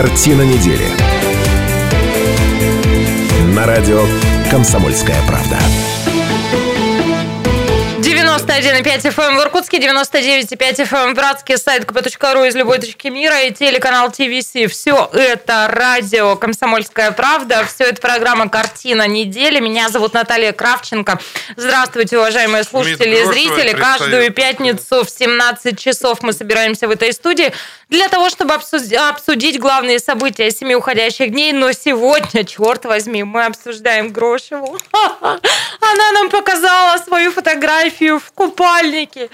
[0.00, 0.86] Картина недели.
[3.52, 4.00] На радио
[4.48, 5.58] «Комсомольская правда».
[7.98, 13.52] 91,5 FM в Иркутске, 99,5 FM в Братске, сайт kp.ру из любой точки мира и
[13.52, 14.52] телеканал ТВС.
[14.72, 19.60] Все это радио «Комсомольская правда», все это программа «Картина недели».
[19.60, 21.20] Меня зовут Наталья Кравченко.
[21.56, 23.72] Здравствуйте, уважаемые слушатели и зрители.
[23.72, 27.52] Каждую пятницу в 17 часов мы собираемся в этой студии
[27.88, 31.52] для того, чтобы обсудить главные события семи уходящих дней.
[31.52, 34.78] Но сегодня, черт возьми, мы обсуждаем Грошеву.
[35.20, 39.28] Она нам показала свою фотографию в купальнике.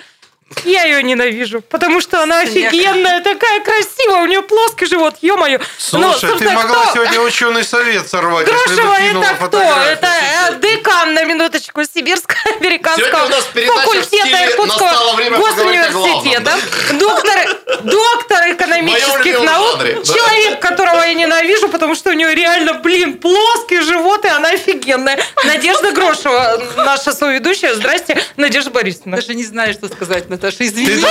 [0.64, 5.58] Я ее ненавижу, потому что она офигенная, такая красивая, у нее плоский живот, ё-моё.
[5.78, 6.94] Слушай, Но, ты могла кто?
[6.94, 9.60] сегодня ученый совет сорвать, Грошева это кто?
[9.60, 10.06] Это
[10.50, 13.26] э, декан, на минуточку, Сибирско-американского
[13.66, 16.52] факультета Иркутского госуниверситета,
[16.92, 23.80] доктор, доктор экономических наук, человек, которого я ненавижу, потому что у нее реально, блин, плоский
[23.80, 25.18] живот, и она офигенная.
[25.44, 27.74] Надежда Грошева, наша соведущая.
[27.74, 29.16] Здрасте, Надежда Борисовна.
[29.16, 30.86] Даже не знаю, что сказать, Наташа, извини.
[30.86, 31.06] Ты,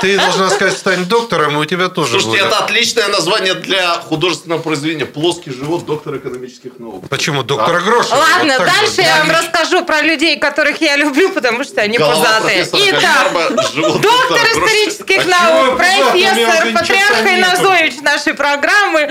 [0.00, 2.52] ты должна сказать, стань доктором, и у тебя тоже Слушайте, будет.
[2.52, 5.06] это отличное название для художественного произведения.
[5.06, 7.08] Плоский живот доктор экономических наук.
[7.08, 7.42] Почему?
[7.42, 7.86] Доктора да?
[7.86, 8.16] Грошева.
[8.16, 9.06] Ладно, вот дальше вот.
[9.06, 12.68] я вам расскажу про людей, которых я люблю, потому что они Голова пузатые.
[12.72, 13.32] Итак,
[13.74, 19.10] доктор исторических а наук, профессор, патриарх Инозович нашей программы,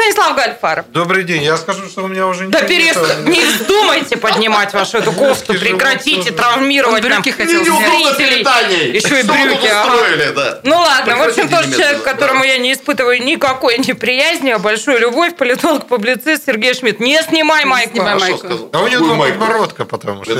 [0.00, 0.86] Станислав Гальфаров.
[0.92, 1.42] Добрый день.
[1.42, 3.28] Я скажу, что у меня уже Да перестань.
[3.28, 5.52] Не вздумайте поднимать вашу эту кофту.
[5.52, 8.96] Прекратите травмировать нам зрителей.
[8.96, 9.66] Еще и брюки.
[9.66, 10.60] Ага.
[10.64, 11.16] Ну ладно.
[11.16, 16.46] В общем, тот человек, которому я не испытываю никакой неприязни, а большую любовь, политолог, публицист
[16.46, 17.00] Сергей Шмидт.
[17.00, 17.92] Не снимай майку.
[17.92, 18.70] Снимай майку.
[18.72, 20.34] А у него подбородка, потому что?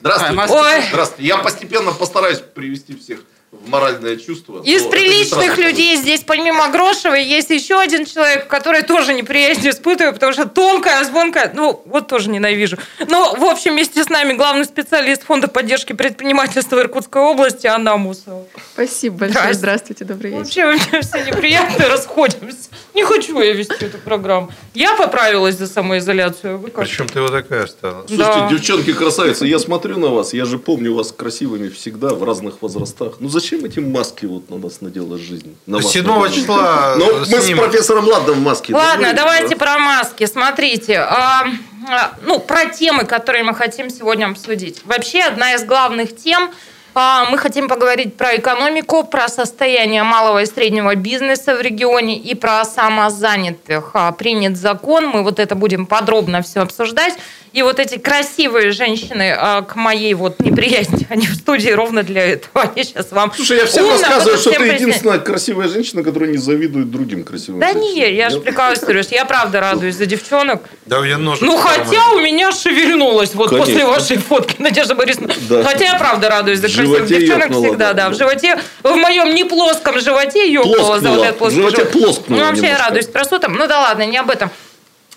[0.00, 0.46] Здравствуйте.
[0.90, 1.14] Здравствуйте.
[1.18, 3.20] Я постепенно постараюсь привести всех
[3.64, 4.62] в моральное чувство.
[4.62, 10.32] Из приличных людей здесь, помимо Грошевой, есть еще один человек, который тоже неприязнь испытываю, потому
[10.32, 12.76] что тонкая, звонкая, ну, вот тоже ненавижу.
[13.08, 18.44] Но, в общем, вместе с нами главный специалист Фонда поддержки предпринимательства Иркутской области Анна Мусова.
[18.72, 19.54] Спасибо большое.
[19.54, 20.44] Здравствуйте, добрый вечер.
[20.44, 22.68] Вообще, у меня все неприятно, расходимся.
[22.94, 24.50] Не хочу я вести эту программу.
[24.74, 26.58] Я поправилась за самоизоляцию.
[26.58, 26.84] Вы как?
[26.84, 28.06] Причем ты вот такая стала.
[28.06, 28.48] Слушайте, да.
[28.50, 33.16] девчонки красавицы, я смотрю на вас, я же помню вас красивыми всегда, в разных возрастах.
[33.20, 35.56] Ну, зачем зачем эти маски вот на нас надела жизнь?
[35.66, 38.74] На 7 числа Ну, мы с профессором Ладом в маске.
[38.74, 40.24] Ладно, давайте про маски.
[40.24, 41.46] Смотрите, а,
[41.88, 44.80] а, ну, про темы, которые мы хотим сегодня обсудить.
[44.84, 46.50] Вообще, одна из главных тем
[46.94, 52.34] а, мы хотим поговорить про экономику, про состояние малого и среднего бизнеса в регионе и
[52.34, 53.94] про самозанятых.
[54.16, 57.14] Принят закон, мы вот это будем подробно все обсуждать.
[57.54, 62.26] И вот эти красивые женщины а, к моей вот неприязни, они в студии ровно для
[62.26, 62.62] этого.
[62.74, 66.90] Они сейчас вам Слушай, я всем рассказываю, что ты единственная красивая женщина, которая не завидует
[66.90, 70.68] другим красивым Да не, я же прикалываюсь, я правда радуюсь за девчонок.
[70.86, 71.42] Да, я ножик.
[71.42, 75.32] Ну, хотя у меня шевельнулось вот после вашей фотки, Надежда Борисовна.
[75.62, 78.10] Хотя я правда радуюсь за красивых девчонок всегда, да.
[78.10, 81.92] В животе, в моем не плоском животе ёкнуло за вот этот плоский живот.
[81.92, 83.52] плоскнуло Ну, вообще я радуюсь красотам.
[83.52, 84.50] Ну да ладно, не об этом.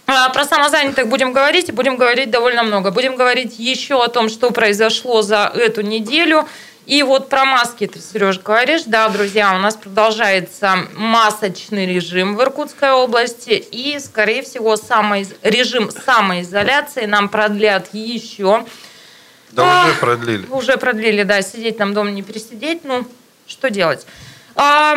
[0.09, 2.91] А, про самозанятых будем говорить, будем говорить довольно много.
[2.91, 6.47] Будем говорить еще о том, что произошло за эту неделю.
[6.85, 8.83] И вот про маски ты, Сереж, говоришь.
[8.85, 13.51] Да, друзья, у нас продолжается масочный режим в Иркутской области.
[13.51, 18.65] И, скорее всего, самый, режим самоизоляции нам продлят еще.
[19.51, 20.45] Да, а, уже продлили.
[20.49, 21.41] Уже продлили, да.
[21.41, 22.85] Сидеть нам дома не пересидеть.
[22.85, 23.05] Ну,
[23.45, 24.07] что делать?
[24.55, 24.95] А,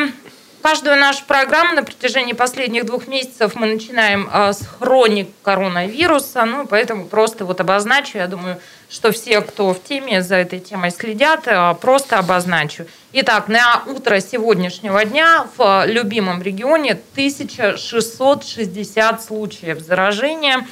[0.62, 6.66] Каждую нашу программу на протяжении последних двух месяцев мы начинаем а, с хроник коронавируса, ну,
[6.66, 8.60] поэтому просто вот обозначу, я думаю,
[8.90, 12.84] что все, кто в теме, за этой темой следят, а, просто обозначу.
[13.12, 20.66] Итак, на утро сегодняшнего дня в любимом регионе 1660 случаев заражения.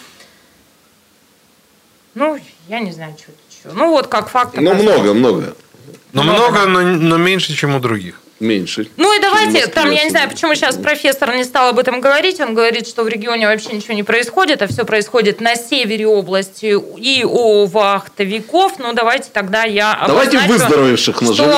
[2.12, 2.38] Ну,
[2.68, 3.70] я не знаю, что это еще.
[3.74, 4.54] Ну, вот как факт.
[4.54, 5.56] Ну, много, много.
[6.12, 8.88] Но много, но, но меньше, чем у других меньше.
[8.96, 12.40] Ну и давайте, там, я не знаю, почему сейчас профессор не стал об этом говорить.
[12.40, 16.76] Он говорит, что в регионе вообще ничего не происходит, а все происходит на севере области
[16.98, 18.78] и у вахтовиков.
[18.78, 21.48] Ну давайте тогда я Давайте выздоровевших назовем.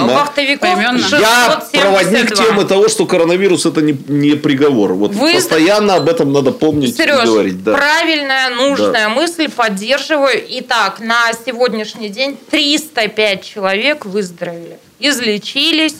[0.00, 0.78] А, вахтовиков
[1.12, 4.92] Я проводник темы того, что коронавирус это не, не приговор.
[4.94, 5.34] Вот Вы...
[5.34, 7.64] постоянно об этом надо помнить Сереж, и говорить.
[7.64, 7.72] Да.
[7.72, 9.08] правильная, нужная да.
[9.08, 10.42] мысль, поддерживаю.
[10.48, 15.96] Итак, на сегодняшний день 305 человек выздоровели излечились.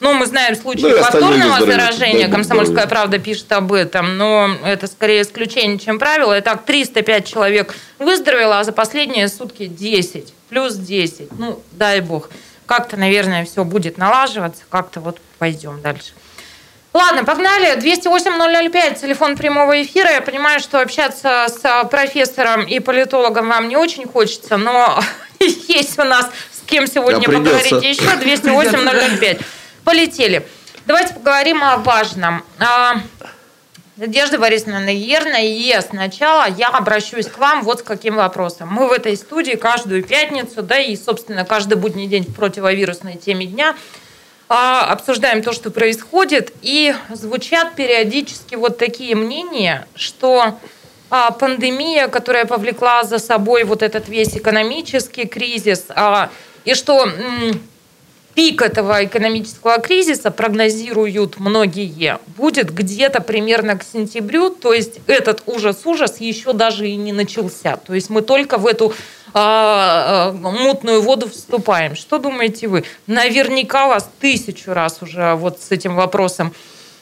[0.00, 2.28] Ну, мы знаем случаи ну, повторного заражения.
[2.28, 2.86] Да, Комсомольская да.
[2.86, 6.38] правда пишет об этом, но это скорее исключение, чем правило.
[6.38, 10.32] Итак, 305 человек выздоровело, а за последние сутки 10.
[10.48, 11.30] Плюс 10.
[11.38, 12.30] Ну, дай бог.
[12.66, 14.62] Как-то, наверное, все будет налаживаться.
[14.68, 16.12] Как-то вот пойдем дальше.
[16.94, 17.76] Ладно, погнали.
[17.76, 20.10] 208-005, телефон прямого эфира.
[20.10, 25.00] Я понимаю, что общаться с профессором и политологом вам не очень хочется, но
[25.40, 26.30] есть у нас
[26.68, 28.02] кем сегодня да, поговорить еще.
[28.02, 29.42] 208-005.
[29.84, 30.46] Полетели.
[30.86, 32.44] Давайте поговорим о важном.
[32.58, 33.00] А,
[33.96, 38.68] Надежда Борисовна, наверное, сначала я обращусь к вам вот с каким вопросом.
[38.68, 43.46] Мы в этой студии каждую пятницу, да и, собственно, каждый будний день в противовирусной теме
[43.46, 43.74] дня
[44.48, 50.58] а, обсуждаем то, что происходит, и звучат периодически вот такие мнения, что
[51.10, 55.86] а, пандемия, которая повлекла за собой вот этот весь экономический кризис,
[56.68, 57.08] и что
[58.34, 66.20] пик этого экономического кризиса, прогнозируют многие, будет где-то примерно к сентябрю, то есть этот ужас-ужас
[66.20, 67.78] еще даже и не начался.
[67.78, 68.92] То есть мы только в эту
[69.32, 71.96] а, мутную воду вступаем.
[71.96, 72.84] Что думаете вы?
[73.06, 76.52] Наверняка вас тысячу раз уже вот с этим вопросом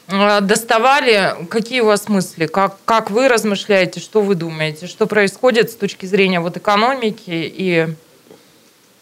[0.07, 1.35] а, доставали.
[1.49, 2.45] Какие у вас мысли?
[2.45, 3.99] Как, как вы размышляете?
[3.99, 4.87] Что вы думаете?
[4.87, 7.89] Что происходит с точки зрения вот экономики и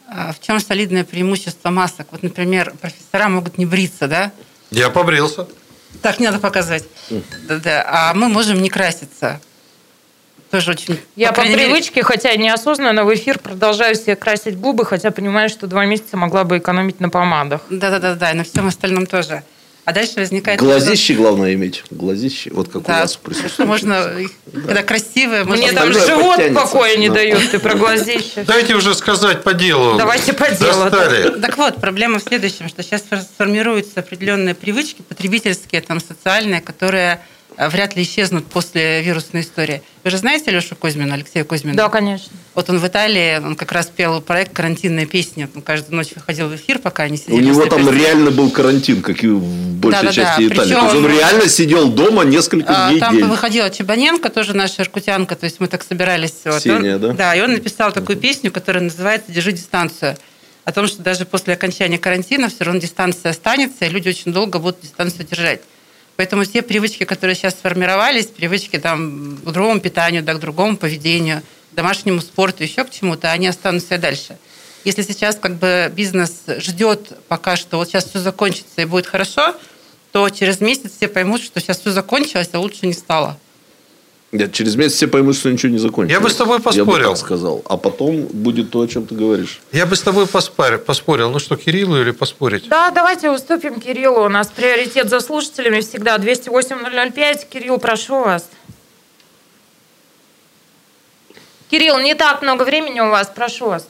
[0.07, 2.07] в чем солидное преимущество масок?
[2.11, 4.31] Вот, например, профессора могут не бриться, да?
[4.71, 5.47] Я побрился.
[6.01, 6.83] Так не надо показать.
[7.47, 7.85] Да-да.
[7.87, 9.41] А мы можем не краситься.
[10.51, 10.99] Тоже очень...
[11.15, 12.03] Я по, по привычке, мере...
[12.03, 16.59] хотя неосознанно в эфир продолжаю себе красить губы, хотя понимаю, что два месяца могла бы
[16.59, 17.61] экономить на помадах.
[17.69, 19.43] Да-да-да, и на всем остальном тоже.
[19.85, 20.59] А дальше возникает...
[20.59, 21.27] Глазище вопрос...
[21.29, 21.83] главное иметь.
[21.91, 23.69] Глазище, вот как да, у вас присутствует.
[23.69, 24.13] Можно,
[24.51, 25.45] когда красивое...
[25.45, 28.43] Мне там живот покоя не дает, ты про глазище.
[28.47, 29.97] Дайте уже сказать по делу.
[29.97, 30.89] Давайте по делу.
[30.89, 31.39] Достали.
[31.39, 33.03] Так вот, проблема в следующем, что сейчас
[33.35, 37.21] сформируются определенные привычки потребительские, там, социальные, которые
[37.57, 39.81] вряд ли исчезнут после вирусной истории.
[40.03, 41.75] Вы же знаете Лешу Кузьмина, Алексея Кузьмина?
[41.75, 42.31] Да, конечно.
[42.53, 45.49] Вот он в Италии, он как раз пел проект «Карантинная песня».
[45.55, 47.35] Он каждую ночь выходил в эфир, пока они сидели.
[47.35, 47.99] У него там пресс...
[47.99, 50.49] реально был карантин, как и в большей да, части да, Италии.
[50.49, 50.79] Причем...
[50.79, 52.99] То есть он реально сидел дома несколько а, дней.
[52.99, 53.25] Там день.
[53.25, 56.33] выходила Чебаненко, тоже наша иркутянка, то есть мы так собирались.
[56.43, 57.09] Ксения, вот.
[57.09, 57.31] он, да?
[57.31, 60.17] Да, и он написал такую песню, которая называется «Держи дистанцию»
[60.65, 64.59] о том, что даже после окончания карантина все равно дистанция останется, и люди очень долго
[64.59, 65.61] будут дистанцию держать.
[66.15, 71.41] Поэтому все привычки, которые сейчас сформировались, привычки там, к другому питанию, да, к другому поведению,
[71.71, 74.37] к домашнему спорту, еще к чему-то, они останутся и дальше.
[74.85, 79.55] Если сейчас как бы бизнес ждет пока что вот сейчас все закончится и будет хорошо,
[80.11, 83.37] то через месяц все поймут, что сейчас все закончилось, а лучше не стало.
[84.35, 86.11] Нет, через месяц все поймут, что ничего не закончилось.
[86.11, 86.95] Я бы с тобой поспорил.
[86.97, 87.61] Я бы так сказал.
[87.65, 89.61] А потом будет то, о чем ты говоришь.
[89.71, 90.79] Я бы с тобой поспорил.
[90.79, 91.29] поспорил.
[91.29, 92.67] Ну что, Кириллу или поспорить?
[92.67, 94.25] Да, давайте уступим Кириллу.
[94.25, 96.17] У нас приоритет за слушателями всегда.
[96.17, 97.47] 208-005.
[97.49, 98.49] Кирилл, прошу вас.
[101.69, 103.31] Кирилл, не так много времени у вас.
[103.33, 103.87] Прошу вас.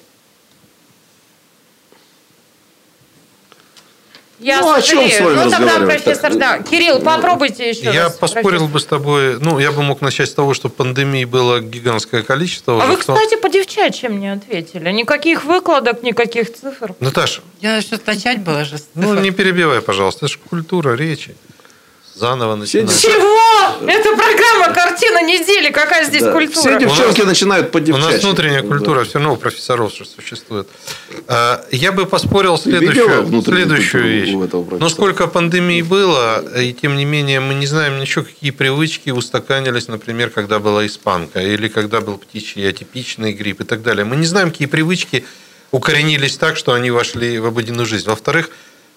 [4.40, 5.06] Я ну, сожалею.
[5.06, 6.60] о чем с вами Ну, тогда, профессор, так, да.
[6.60, 8.70] Кирилл, попробуйте еще Я раз, поспорил профессор.
[8.74, 12.84] бы с тобой, ну, я бы мог начать с того, что пандемии было гигантское количество.
[12.84, 14.92] А вы, кстати, по девчачьим не ответили.
[14.92, 16.94] Никаких выкладок, никаких цифр.
[17.00, 17.42] Наташа.
[17.62, 18.78] Я что-то начать было же.
[18.94, 20.26] Ну, не перебивай, пожалуйста.
[20.26, 21.36] Это же культура речи
[22.16, 23.02] заново начинать.
[23.02, 23.88] Чего?
[23.88, 25.70] Это программа «Картина недели».
[25.70, 26.32] Какая здесь да.
[26.32, 26.60] культура?
[26.60, 28.06] Все девчонки нас, начинают поддевчать.
[28.06, 29.06] У нас внутренняя культура да.
[29.06, 30.68] все равно у профессоров существует.
[31.28, 34.52] А, я бы поспорил следующую, следующую вещь.
[34.80, 39.88] Но сколько пандемий было, и тем не менее мы не знаем ничего, какие привычки устаканились,
[39.88, 44.06] например, когда была испанка, или когда был птичий атипичный грипп и так далее.
[44.06, 45.26] Мы не знаем, какие привычки
[45.72, 48.08] укоренились так, что они вошли в обыденную жизнь.
[48.08, 48.50] Во-вторых,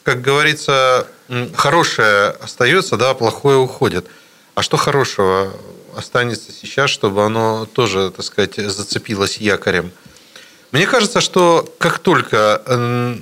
[0.09, 1.07] как говорится,
[1.55, 4.07] хорошее остается, да, плохое уходит.
[4.55, 5.53] А что хорошего
[5.95, 9.93] останется сейчас, чтобы оно тоже, так сказать, зацепилось якорем?
[10.73, 13.21] Мне кажется, что как только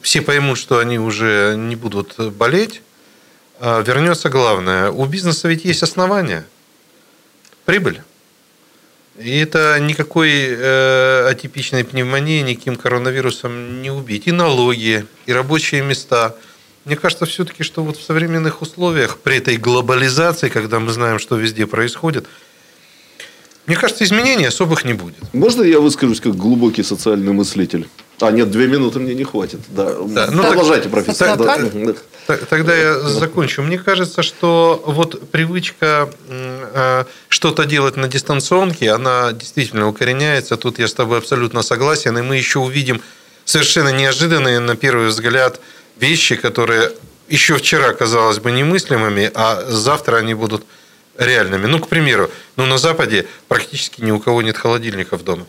[0.00, 2.82] все поймут, что они уже не будут болеть,
[3.58, 4.92] а, вернется главное.
[4.92, 6.46] У бизнеса ведь есть основания.
[7.64, 8.00] Прибыль.
[9.18, 14.28] И это никакой э, атипичной пневмонии, никаким коронавирусом не убить.
[14.28, 16.36] И налоги, и рабочие места.
[16.84, 21.36] Мне кажется, все-таки, что вот в современных условиях, при этой глобализации, когда мы знаем, что
[21.36, 22.26] везде происходит,
[23.68, 25.14] мне кажется, изменений особых не будет.
[25.34, 27.86] Можно я выскажусь как глубокий социальный мыслитель?
[28.18, 29.60] А, нет, две минуты мне не хватит.
[29.68, 29.94] Да.
[30.06, 30.28] Да.
[30.32, 31.36] Ну, Продолжайте, так, профессор.
[31.36, 32.38] Да.
[32.48, 33.62] Тогда я закончу.
[33.62, 40.56] Мне кажется, что вот привычка э, что-то делать на дистанционке, она действительно укореняется.
[40.56, 42.16] Тут я с тобой абсолютно согласен.
[42.16, 43.02] И мы еще увидим
[43.44, 45.60] совершенно неожиданные, на первый взгляд,
[46.00, 46.92] вещи, которые
[47.28, 50.64] еще вчера казалось бы немыслимыми, а завтра они будут
[51.18, 51.66] реальными.
[51.66, 55.46] Ну, к примеру, ну, на Западе практически ни у кого нет холодильников дома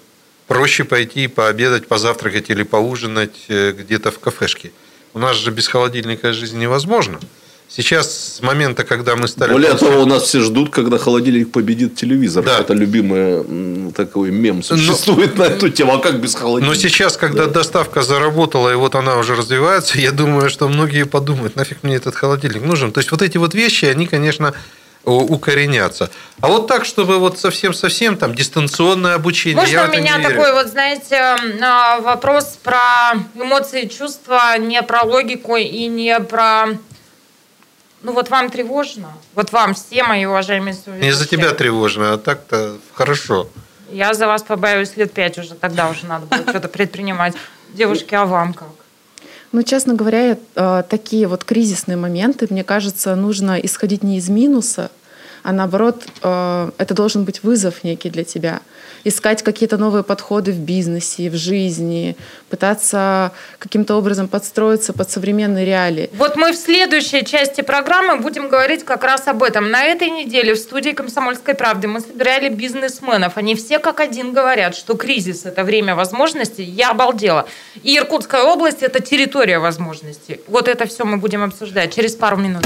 [0.50, 4.72] проще пойти пообедать, позавтракать или поужинать э, где-то в кафешке.
[5.14, 7.20] У нас же без холодильника жизнь невозможна.
[7.68, 9.52] Сейчас с момента, когда мы стали...
[9.52, 12.44] Более того, у нас все ждут, когда холодильник победит телевизор.
[12.44, 12.62] Да.
[12.62, 15.44] Это любимый такой мем ну, существует Но...
[15.44, 15.94] на эту тему.
[15.94, 16.76] А как без холодильника?
[16.76, 17.52] Но сейчас, когда да.
[17.52, 22.16] доставка заработала, и вот она уже развивается, я думаю, что многие подумают, нафиг мне этот
[22.16, 22.92] холодильник нужен.
[22.92, 24.56] То есть, вот эти вот вещи, они, конечно,
[25.04, 26.10] укоренятся.
[26.42, 29.58] А вот так, чтобы вот совсем-совсем там дистанционное обучение.
[29.58, 35.88] Можно у меня такой вот, знаете, а, вопрос про эмоции, чувства, не про логику и
[35.88, 36.68] не про
[38.02, 39.12] ну вот вам тревожно?
[39.36, 41.12] Вот вам все мои уважаемые соведущие.
[41.12, 43.50] Не за тебя тревожно, а так-то хорошо.
[43.92, 47.34] Я за вас побоюсь лет пять уже, тогда уже надо было что-то предпринимать.
[47.74, 48.70] Девушки, а вам как?
[49.52, 54.92] Ну, честно говоря, э, такие вот кризисные моменты, мне кажется, нужно исходить не из минуса,
[55.44, 58.62] а наоборот, э, это должен быть вызов некий для тебя.
[59.04, 62.18] Искать какие-то новые подходы в бизнесе, в жизни,
[62.50, 66.10] пытаться каким-то образом подстроиться под современные реалии.
[66.14, 69.72] Вот мы в следующей части программы будем говорить как раз об этом.
[69.72, 73.38] На этой неделе в студии «Комсомольской правды» мы собирали бизнесменов.
[73.38, 76.64] Они все как один говорят, что кризис– это время возможностей.
[76.64, 77.48] Я обалдела.
[77.84, 80.42] И Иркутская область– это территория возможностей.
[80.48, 82.66] Вот это все мы будем обсуждать через пару минут.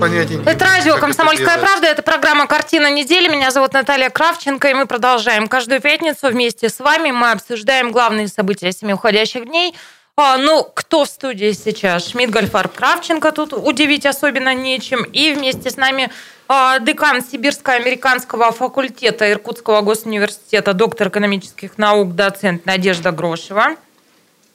[0.00, 1.86] понятия Это радио «Комсомольская это правда».
[1.86, 3.28] Это программа «Картина недели».
[3.28, 5.46] Меня зовут Наталья Кравченко, и мы продолжаем.
[5.46, 9.74] Каждую пятницу вместе с вами мы обсуждаем главные события семи уходящих дней.
[10.16, 12.08] А, ну, кто в студии сейчас?
[12.08, 13.30] Шмидт, Гольфарб, Кравченко.
[13.32, 15.04] Тут удивить особенно нечем.
[15.04, 16.10] И вместе с нами
[16.48, 23.76] а, декан Сибирско-американского факультета Иркутского госуниверситета, доктор экономических наук, доцент Надежда Грошева.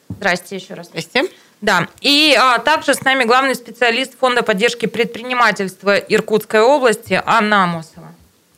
[0.09, 0.87] Здрасте еще раз.
[0.87, 1.29] Здрасте.
[1.65, 8.13] Да, и а, также с нами главный специалист Фонда поддержки предпринимательства Иркутской области Анна Амосова.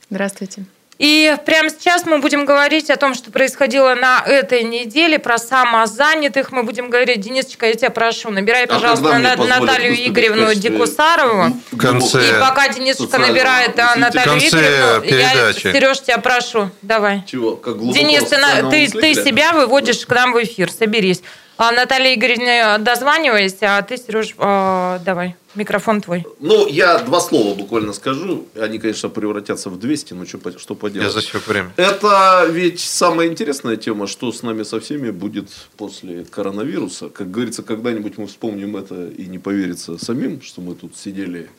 [0.09, 0.65] Здравствуйте.
[0.99, 6.51] И прямо сейчас мы будем говорить о том, что происходило на этой неделе, про самозанятых.
[6.51, 11.55] Мы будем говорить, Денисочка, я тебя прошу, набирай, а пожалуйста, на, Наталью Игоревну Дикусарову.
[11.71, 12.27] В конце.
[12.27, 15.67] И пока Денисочка набирает а, Наталью Игоревну, передачи.
[15.67, 17.23] я, Сереж, тебя прошу, давай.
[17.25, 17.55] Чего?
[17.55, 21.21] Как Денис, ты, ты, ты себя выводишь к нам в эфир, соберись.
[21.59, 26.23] А, Наталья Игоревна, дозванивайся, а ты, Сереж, э, давай, микрофон твой.
[26.39, 28.45] Ну, я два слова буквально скажу.
[28.55, 31.07] Они, конечно, превратятся в 200, но что, что поделать.
[31.07, 31.71] Я засек время.
[31.75, 37.09] Это ведь самая интересная тема, что с нами со всеми будет после коронавируса.
[37.09, 41.49] Как говорится, когда-нибудь мы вспомним это и не поверится самим, что мы тут сидели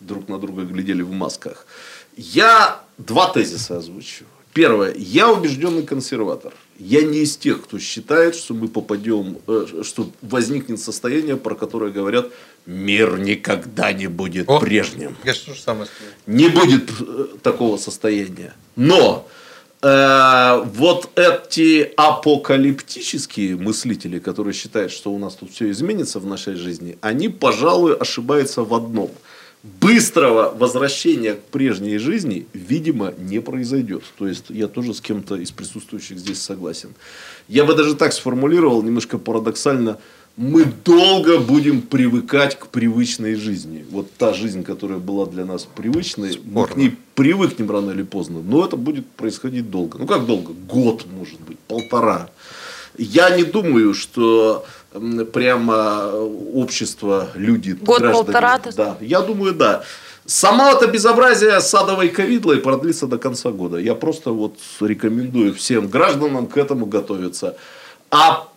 [0.00, 1.66] друг на друга, глядели в масках.
[2.14, 4.26] Я два тезиса озвучу.
[4.56, 4.94] Первое.
[4.96, 6.54] Я убежденный консерватор.
[6.78, 11.92] Я не из тех, кто считает, что мы попадем, э, что возникнет состояние, про которое
[11.92, 12.28] говорят,
[12.64, 15.14] мир никогда не будет О, прежним.
[15.24, 15.88] Я что же самое
[16.26, 18.54] не будет э, такого состояния.
[18.76, 19.28] Но
[19.82, 26.54] э, вот эти апокалиптические мыслители, которые считают, что у нас тут все изменится в нашей
[26.54, 29.10] жизни, они, пожалуй, ошибаются в одном–
[29.62, 34.04] быстрого возвращения к прежней жизни, видимо, не произойдет.
[34.18, 36.90] То есть, я тоже с кем-то из присутствующих здесь согласен.
[37.48, 39.98] Я бы даже так сформулировал, немножко парадоксально,
[40.36, 43.86] мы долго будем привыкать к привычной жизни.
[43.90, 46.50] Вот та жизнь, которая была для нас привычной, Спорно.
[46.52, 48.42] мы к ней привыкнем рано или поздно.
[48.42, 49.98] Но это будет происходить долго.
[49.98, 50.52] Ну как долго?
[50.52, 52.28] Год, может быть, полтора.
[52.98, 54.66] Я не думаю, что
[55.32, 56.10] прямо
[56.54, 58.60] общество, люди, Год-полтора?
[58.76, 59.84] Да, я думаю, да.
[60.26, 63.78] Сама это безобразие садовой ковидлой продлится до конца года.
[63.78, 67.56] Я просто вот рекомендую всем гражданам к этому готовиться.
[68.10, 68.48] А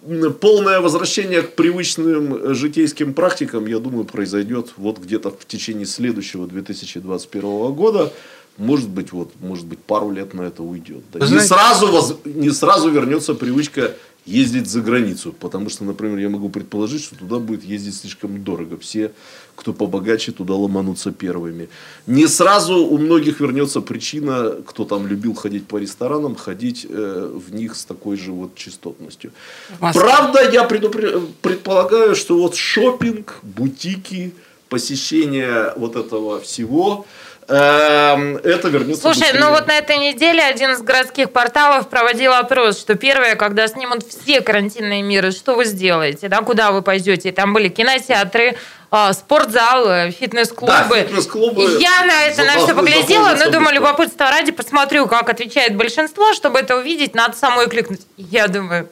[0.41, 7.73] полное возвращение к привычным житейским практикам, я думаю, произойдет вот где-то в течение следующего 2021
[7.73, 8.11] года.
[8.57, 11.03] Может быть, вот, может быть, пару лет на это уйдет.
[11.13, 11.25] Да.
[11.25, 13.93] Не, сразу, не сразу вернется привычка
[14.29, 15.33] ездить за границу.
[15.39, 18.77] Потому что, например, я могу предположить, что туда будет ездить слишком дорого.
[18.77, 19.11] Все,
[19.55, 21.67] кто побогаче, туда ломанутся первыми.
[22.07, 27.53] Не сразу у многих вернется причина, кто там любил ходить по ресторанам, ходить э, в
[27.55, 29.31] них с такой же вот частотностью.
[29.79, 31.21] Правда, я предупр...
[31.41, 34.33] предполагаю, что вот шопинг, бутики,
[34.69, 37.05] посещение вот этого всего–
[37.55, 39.39] это вернется Слушай, быстрее.
[39.39, 44.03] ну вот на этой неделе один из городских порталов проводил опрос, что первое, когда снимут
[44.07, 47.31] все карантинные меры, что вы сделаете, да, куда вы пойдете.
[47.31, 48.55] Там были кинотеатры,
[48.91, 50.73] а, спортзалы, фитнес-клубы.
[50.89, 51.77] Да, фитнес-клубы.
[51.79, 56.59] Я на это на все поглядела, но думаю, любопытство ради посмотрю, как отвечает большинство, чтобы
[56.59, 58.01] это увидеть, надо самой кликнуть.
[58.17, 58.89] Я думаю,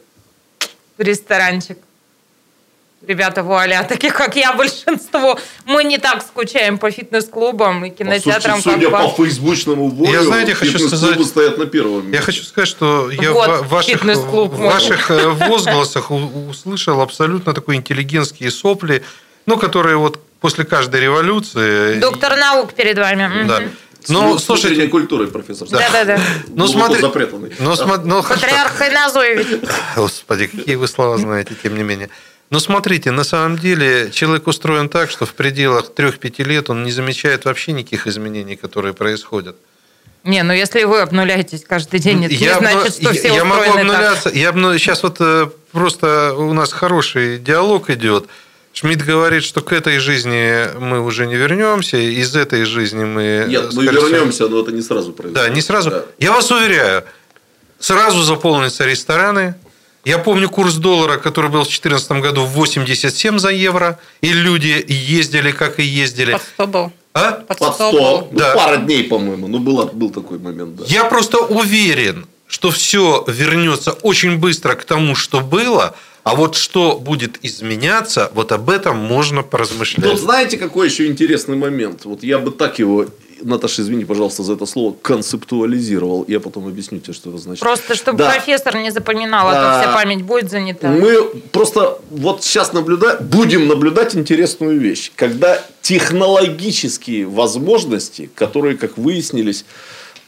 [0.98, 1.78] ресторанчик
[3.06, 8.62] ребята вуаля, таких как я, большинство, мы не так скучаем по фитнес-клубам и кинотеатрам.
[8.62, 12.18] По судя по фейсбучному волю, я, знаете, хочу сказать, стоят на первом месте.
[12.18, 17.76] Я хочу сказать, что я вот, в ваших, в ваших э, возгласах услышал абсолютно такой
[17.76, 19.04] интеллигентские сопли,
[19.46, 22.00] ну, которые вот после каждой революции...
[22.00, 23.48] Доктор наук перед вами.
[23.48, 23.64] Да.
[24.10, 25.68] Ну, слушайте, культурой, профессор.
[25.70, 26.20] Да, да, да.
[26.48, 27.54] Ну, смотри, запретанный.
[27.60, 29.62] Ну, ну, Патриарх Хайназоевич.
[29.96, 32.10] Господи, какие вы слова знаете, тем не менее.
[32.50, 36.92] Но смотрите, на самом деле человек устроен так, что в пределах 3-5 лет он не
[36.92, 39.58] замечает вообще никаких изменений, которые происходят.
[40.24, 43.72] Не, ну если вы обнуляетесь каждый день, это я не значит, что все я могу
[43.72, 44.26] обнуляться.
[44.26, 44.36] Так.
[44.36, 44.78] Я обну...
[44.78, 48.26] Сейчас вот э, просто у нас хороший диалог идет.
[48.74, 53.46] Шмидт говорит, что к этой жизни мы уже не вернемся, из этой жизни мы...
[53.48, 55.50] Нет, мы вернемся, но это не сразу произойдет.
[55.50, 55.90] Да, не сразу.
[55.90, 56.06] Да.
[56.20, 57.04] Я вас уверяю,
[57.80, 59.56] сразу заполнятся рестораны,
[60.08, 65.52] я помню курс доллара, который был в 2014 году 87 за евро, и люди ездили,
[65.52, 66.32] как и ездили.
[66.32, 66.92] Под 100 был.
[67.14, 67.32] А?
[67.32, 67.66] Под 100.
[67.66, 67.92] Под 100.
[67.92, 68.54] Ну, да.
[68.56, 69.48] пара дней, по-моему.
[69.48, 70.86] Ну, был, был такой момент, да.
[70.88, 76.98] Я просто уверен, что все вернется очень быстро к тому, что было, а вот что
[76.98, 80.06] будет изменяться, вот об этом можно поразмышлять.
[80.06, 82.06] Вот знаете, какой еще интересный момент?
[82.06, 83.08] Вот я бы так его
[83.42, 86.26] Наташа, извини, пожалуйста, за это слово, концептуализировал.
[86.28, 87.62] Я потом объясню тебе, что это значит.
[87.62, 88.32] Просто, чтобы да.
[88.32, 90.90] профессор не запоминал, а то вся память будет занята.
[90.90, 95.12] Мы просто вот сейчас наблюдаем, будем наблюдать интересную вещь.
[95.16, 99.66] Когда технологические возможности, которые, как выяснились,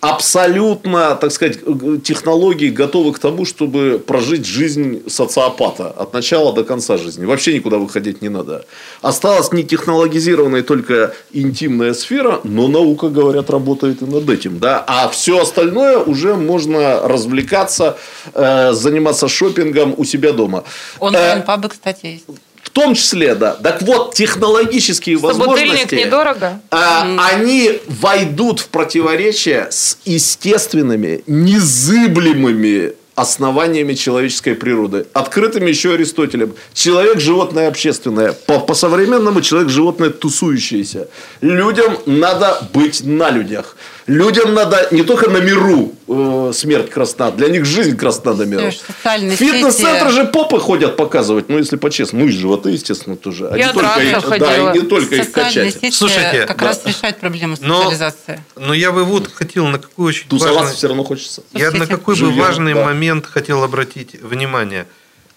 [0.01, 1.59] абсолютно, так сказать,
[2.03, 7.25] технологии готовы к тому, чтобы прожить жизнь социопата от начала до конца жизни.
[7.25, 8.65] Вообще никуда выходить не надо.
[9.01, 14.59] Осталась не технологизированная только интимная сфера, но наука, говорят, работает и над этим.
[14.59, 14.83] Да?
[14.87, 17.97] А все остальное уже можно развлекаться,
[18.33, 20.63] э, заниматься шопингом у себя дома.
[20.99, 22.25] Онлайн-пабы, э, кстати, есть.
[22.69, 23.55] В том числе, да.
[23.55, 25.95] Так вот, технологические возможности...
[25.95, 26.61] недорого.
[26.69, 27.19] А, mm.
[27.19, 35.07] Они войдут в противоречие с естественными, незыблемыми основаниями человеческой природы.
[35.13, 36.53] Открытыми еще Аристотелем.
[36.73, 38.33] Человек– животное общественное.
[38.33, 41.09] По, по современному человек– животное тусующееся.
[41.41, 43.75] Людям надо быть на людях.
[44.09, 48.71] Людям надо не только на миру э, смерть красна, для них жизнь красна на миру.
[49.03, 52.25] Фитнес-центры же попы ходят показывать, ну, если по-честному.
[52.25, 53.49] Ну, и животы, естественно, тоже.
[53.49, 55.75] А Я не только их, да, и не только их качать.
[55.75, 56.65] Сети Слушайте, как да.
[56.65, 58.43] раз решает проблему социализации.
[58.55, 60.75] Но, но я бы вот хотел на какой очень Тусоваться важный...
[60.75, 61.43] все равно хочется.
[61.53, 62.85] Я на какой бы важный да.
[62.85, 64.87] момент хотел обратить внимание.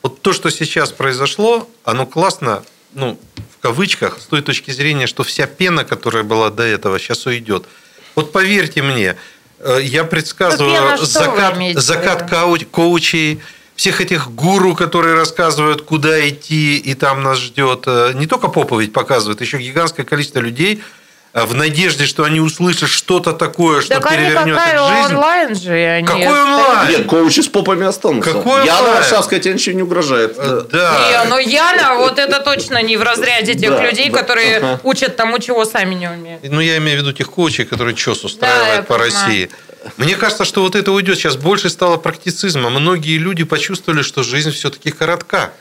[0.03, 2.63] Вот то, что сейчас произошло, оно классно,
[2.95, 3.19] ну,
[3.55, 7.67] в кавычках, с той точки зрения, что вся пена, которая была до этого, сейчас уйдет.
[8.15, 9.17] Вот поверьте мне,
[9.59, 12.31] э, я предсказываю закат, закат
[12.71, 13.41] коучей,
[13.75, 17.85] всех этих гуру, которые рассказывают, куда идти, и там нас ждет.
[17.87, 20.83] Э, не только попа ведь показывает, еще гигантское количество людей–
[21.33, 25.15] в надежде, что они услышат что-то такое, что так перевернет их жизнь.
[25.15, 25.73] онлайн же.
[25.73, 26.91] Они Какой онлайн?
[26.91, 28.33] Нет, коучи с попами останутся.
[28.33, 30.35] Какой Яна Варшавская тебе ничего не угрожает.
[30.37, 31.25] Э, да.
[31.25, 34.81] Не, но Яна, вот это точно не в разряде тех да, людей, да, которые ага.
[34.83, 36.43] учат тому, чего сами не умеют.
[36.45, 39.13] Ну, я имею в виду тех коучей, которые ЧОС устраивают да, по понимаю.
[39.13, 39.51] России.
[39.97, 41.17] Мне кажется, что вот это уйдет.
[41.17, 42.69] Сейчас больше стало практицизма.
[42.69, 45.53] Многие люди почувствовали, что жизнь все-таки коротка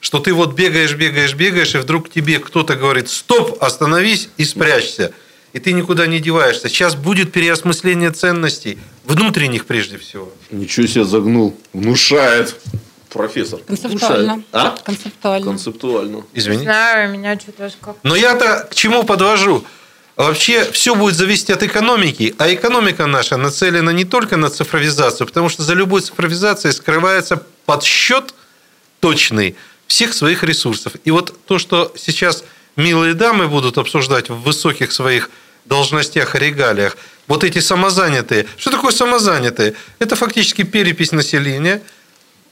[0.00, 5.12] что ты вот бегаешь, бегаешь, бегаешь, и вдруг тебе кто-то говорит, стоп, остановись и спрячься.
[5.52, 6.68] И ты никуда не деваешься.
[6.68, 10.30] Сейчас будет переосмысление ценностей, внутренних прежде всего.
[10.50, 11.58] Ничего себе загнул.
[11.72, 12.54] Внушает
[13.08, 13.60] профессор.
[13.66, 14.42] Концептуально.
[14.52, 14.76] А?
[14.84, 15.46] Концептуально.
[15.46, 16.24] Концептуально.
[16.34, 16.58] Извини.
[16.58, 17.96] Не знаю, меня что-то как...
[18.02, 19.64] Но я-то к чему подвожу?
[20.16, 25.48] Вообще все будет зависеть от экономики, а экономика наша нацелена не только на цифровизацию, потому
[25.48, 28.34] что за любой цифровизацией скрывается подсчет
[28.98, 29.56] точный
[29.88, 30.92] всех своих ресурсов.
[31.04, 32.44] И вот то, что сейчас
[32.76, 35.30] милые дамы будут обсуждать в высоких своих
[35.64, 36.96] должностях и регалиях,
[37.26, 38.46] вот эти самозанятые.
[38.56, 39.74] Что такое самозанятые?
[39.98, 41.82] Это фактически перепись населения.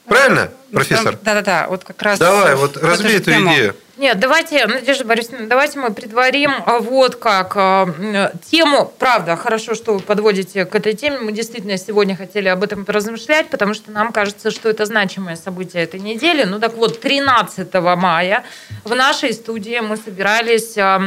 [0.09, 1.19] Правильно, профессор?
[1.23, 2.19] Да-да-да, вот как раз...
[2.19, 3.75] Давай, вот разбей эту идею.
[3.97, 8.93] Нет, давайте, Надежда Борисовна, давайте мы предварим а, вот как а, тему.
[8.99, 11.19] Правда, хорошо, что вы подводите к этой теме.
[11.19, 15.83] Мы действительно сегодня хотели об этом поразмышлять, потому что нам кажется, что это значимое событие
[15.83, 16.45] этой недели.
[16.45, 18.45] Ну так вот, 13 мая
[18.85, 21.01] в нашей студии мы собирались а,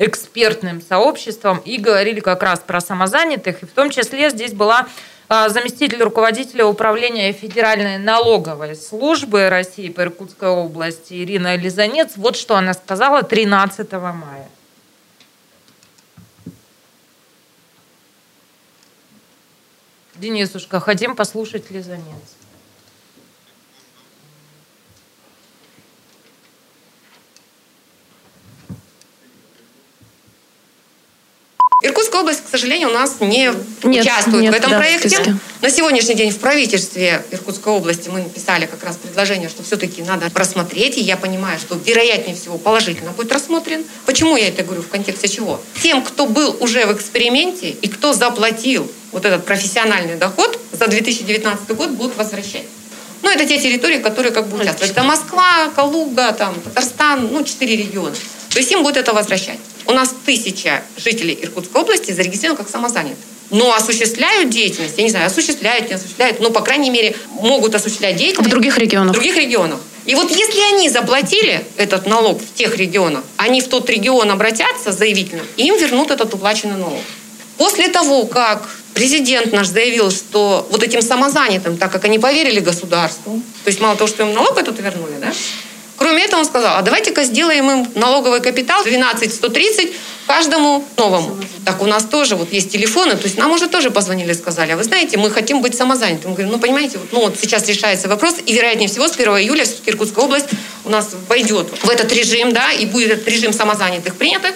[0.00, 3.62] экспертным сообществом и говорили как раз про самозанятых.
[3.62, 4.88] И в том числе здесь была
[5.28, 12.12] заместитель руководителя управления Федеральной налоговой службы России по Иркутской области Ирина Лизанец.
[12.16, 14.48] Вот что она сказала 13 мая.
[20.16, 22.36] Денисушка, хотим послушать Лизанец.
[31.82, 33.50] Иркутская область, к сожалению, у нас не
[33.82, 35.36] нет, участвует нет, в этом да, проекте.
[35.60, 40.30] На сегодняшний день в правительстве Иркутской области мы написали как раз предложение, что все-таки надо
[40.32, 43.84] рассмотреть, и я понимаю, что вероятнее всего положительно будет рассмотрен.
[44.06, 44.82] Почему я это говорю?
[44.82, 45.60] В контексте чего?
[45.82, 51.68] Тем, кто был уже в эксперименте и кто заплатил вот этот профессиональный доход за 2019
[51.76, 52.66] год, будут возвращать.
[53.22, 54.92] Ну, это те территории, которые как бы участвуют.
[54.92, 58.14] Это Москва, Калуга, там, Татарстан, ну, четыре региона.
[58.50, 59.58] То есть им будет это возвращать.
[59.86, 63.16] У нас тысяча жителей Иркутской области зарегистрированы как самозанятые.
[63.50, 68.16] Но осуществляют деятельность, я не знаю, осуществляют, не осуществляют, но, по крайней мере, могут осуществлять
[68.16, 68.48] деятельность.
[68.48, 69.10] В других регионах.
[69.10, 69.78] В других регионах.
[70.06, 74.90] И вот если они заплатили этот налог в тех регионах, они в тот регион обратятся
[74.90, 76.98] заявительно, и им вернут этот уплаченный налог.
[77.58, 83.40] После того, как президент наш заявил, что вот этим самозанятым, так как они поверили государству,
[83.64, 85.32] то есть мало того, что им налог этот вернули, да,
[85.96, 89.94] Кроме этого, он сказал, а давайте-ка сделаем им налоговый капитал 12-130
[90.26, 91.36] каждому новому.
[91.64, 94.72] Так у нас тоже вот есть телефоны, то есть нам уже тоже позвонили и сказали,
[94.72, 96.30] а вы знаете, мы хотим быть самозанятыми.
[96.30, 99.28] Мы говорим, ну понимаете, вот, ну вот сейчас решается вопрос, и вероятнее всего с 1
[99.38, 100.46] июля все-таки Иркутская область
[100.84, 104.48] у нас войдет в этот режим, да, и будет этот режим самозанятых принято.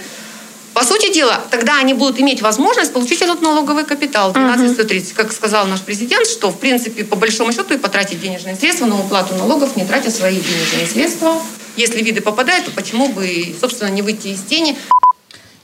[0.77, 5.67] По сути дела, тогда они будут иметь возможность получить этот налоговый капитал 1230, как сказал
[5.67, 9.75] наш президент, что, в принципе, по большому счету и потратить денежные средства на уплату налогов,
[9.77, 11.41] не тратя свои денежные средства.
[11.77, 14.77] Если виды попадают, то почему бы, собственно, не выйти из тени?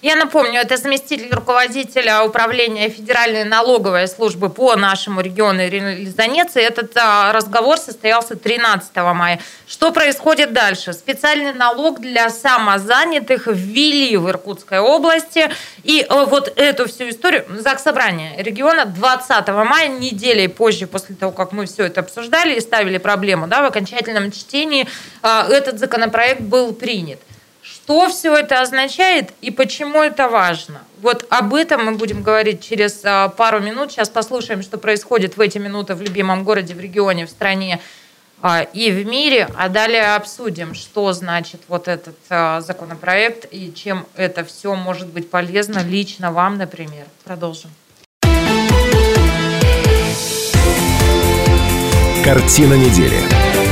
[0.03, 6.57] Я напомню, это заместитель руководителя управления Федеральной налоговой службы по нашему региону Ирина Лизанец.
[6.57, 9.39] И этот а, разговор состоялся 13 мая.
[9.69, 10.93] Что происходит дальше?
[10.93, 15.49] Специальный налог для самозанятых ввели в Иркутской области.
[15.85, 21.31] И а, вот эту всю историю ЗАГС Собрания региона 20 мая, неделей позже, после того,
[21.31, 24.89] как мы все это обсуждали и ставили проблему да, в окончательном чтении,
[25.23, 27.21] а, этот законопроект был принят.
[27.85, 30.83] Что все это означает и почему это важно?
[31.01, 33.91] Вот об этом мы будем говорить через а, пару минут.
[33.91, 37.81] Сейчас послушаем, что происходит в эти минуты в любимом городе, в регионе, в стране
[38.41, 44.07] а, и в мире, а далее обсудим, что значит вот этот а, законопроект и чем
[44.15, 47.07] это все может быть полезно лично вам, например.
[47.25, 47.71] Продолжим.
[52.25, 53.72] Картина недели.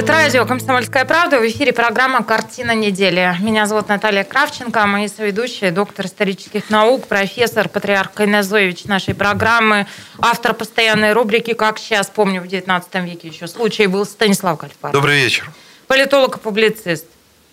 [0.00, 1.38] Это радио «Комсомольская правда».
[1.38, 3.36] В эфире программа «Картина недели».
[3.40, 9.86] Меня зовут Наталья Кравченко, а мои соведущие– доктор исторических наук, профессор, патриарх Кайназоевич нашей программы,
[10.18, 12.06] автор постоянной рубрики «Как сейчас».
[12.06, 14.90] Помню, в 19 веке еще случай был Станислав Кальпар.
[14.90, 15.50] Добрый вечер.
[15.86, 17.04] Политолог и публицист.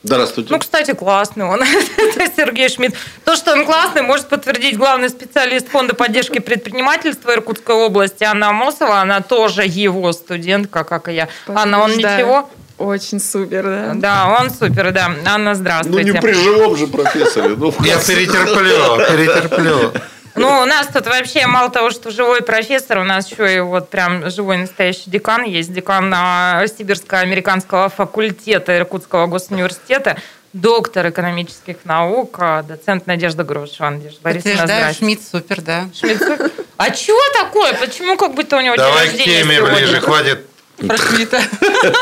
[0.08, 0.54] Здравствуйте.
[0.54, 1.62] Ну, кстати, классный он,
[2.38, 2.96] Сергей Шмидт.
[3.26, 9.02] То, что он классный, может подтвердить главный специалист Фонда поддержки предпринимательства Иркутской области Анна Амосова.
[9.02, 11.28] Она тоже его студентка, как и я.
[11.48, 12.50] Анна, он ничего?
[12.78, 13.92] Очень супер, да.
[13.96, 15.12] Да, он супер, да.
[15.26, 16.08] Анна, здравствуйте.
[16.08, 17.56] Ну, не при живом же профессоре.
[17.58, 19.92] Ну, я перетерплю, перетерплю.
[20.38, 23.90] Ну, у нас тут вообще мало того, что живой профессор, у нас еще и вот
[23.90, 30.18] прям живой настоящий декан есть, декан а, Сибирско-американского факультета Иркутского госуниверситета,
[30.54, 33.90] доктор экономических наук, а, доцент Надежда Грошева.
[33.90, 34.98] Надежда Борисовна, здравствуйте.
[35.00, 35.90] Шмидт супер, да.
[36.00, 36.52] Шмидт супер.
[36.78, 37.74] А чего такое?
[37.74, 40.46] Почему как будто у него Давай к теме ближе, хватит.
[40.78, 41.42] Про Шмидта.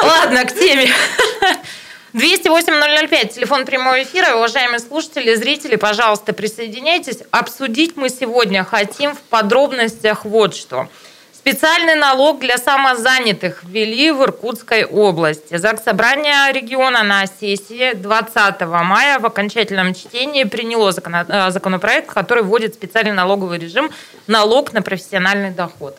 [0.04, 0.92] Ладно, к теме.
[2.16, 4.38] 208-005, телефон прямого эфира.
[4.38, 7.18] Уважаемые слушатели, зрители, пожалуйста, присоединяйтесь.
[7.30, 10.88] Обсудить мы сегодня хотим в подробностях вот что.
[11.34, 15.58] Специальный налог для самозанятых ввели в Иркутской области.
[15.58, 22.76] ЗАГС Собрания региона на сессии 20 мая в окончательном чтении приняло э, законопроект, который вводит
[22.76, 23.92] специальный налоговый режим
[24.26, 25.98] налог на профессиональный доход.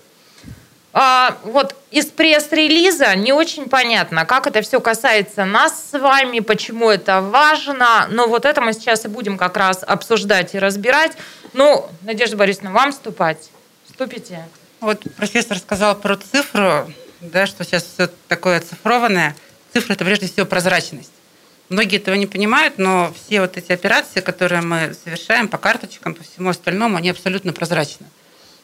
[0.98, 6.88] А, вот из пресс-релиза не очень понятно, как это все касается нас с вами, почему
[6.88, 11.12] это важно, но вот это мы сейчас и будем как раз обсуждать и разбирать.
[11.52, 13.50] Ну, Надежда Борисовна, вам вступать.
[13.84, 14.48] Вступите.
[14.80, 19.36] Вот профессор сказал про цифру, да, что сейчас все такое оцифрованное.
[19.74, 21.12] Цифра– это прежде всего прозрачность.
[21.68, 26.24] Многие этого не понимают, но все вот эти операции, которые мы совершаем по карточкам, по
[26.24, 28.06] всему остальному, они абсолютно прозрачны.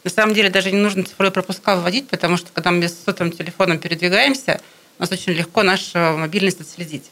[0.04, 3.32] На самом деле даже не нужно цифровой пропуска вводить, потому что когда мы с сотовым
[3.32, 4.60] телефоном передвигаемся,
[4.98, 7.10] у нас очень легко нашу мобильность отследить.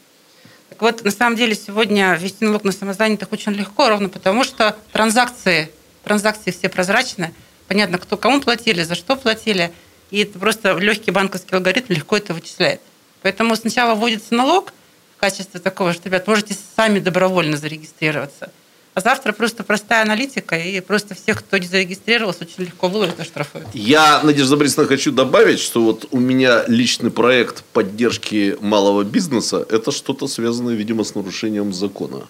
[0.69, 4.75] Так вот, на самом деле сегодня ввести налог на самозанятых очень легко, ровно потому что
[4.91, 5.69] транзакции,
[6.03, 7.33] транзакции все прозрачны.
[7.67, 9.71] Понятно, кто кому платили, за что платили.
[10.09, 12.81] И это просто легкий банковский алгоритм легко это вычисляет.
[13.21, 14.73] Поэтому сначала вводится налог
[15.15, 18.51] в качестве такого, что, ребят, можете сами добровольно зарегистрироваться.
[18.93, 23.23] А завтра просто простая аналитика, и просто всех, кто не зарегистрировался, очень легко выловят и
[23.23, 23.67] штрафуют.
[23.73, 29.91] Я, Надежда Борисовна, хочу добавить, что вот у меня личный проект поддержки малого бизнеса– это
[29.91, 32.27] что-то связанное, видимо, с нарушением закона.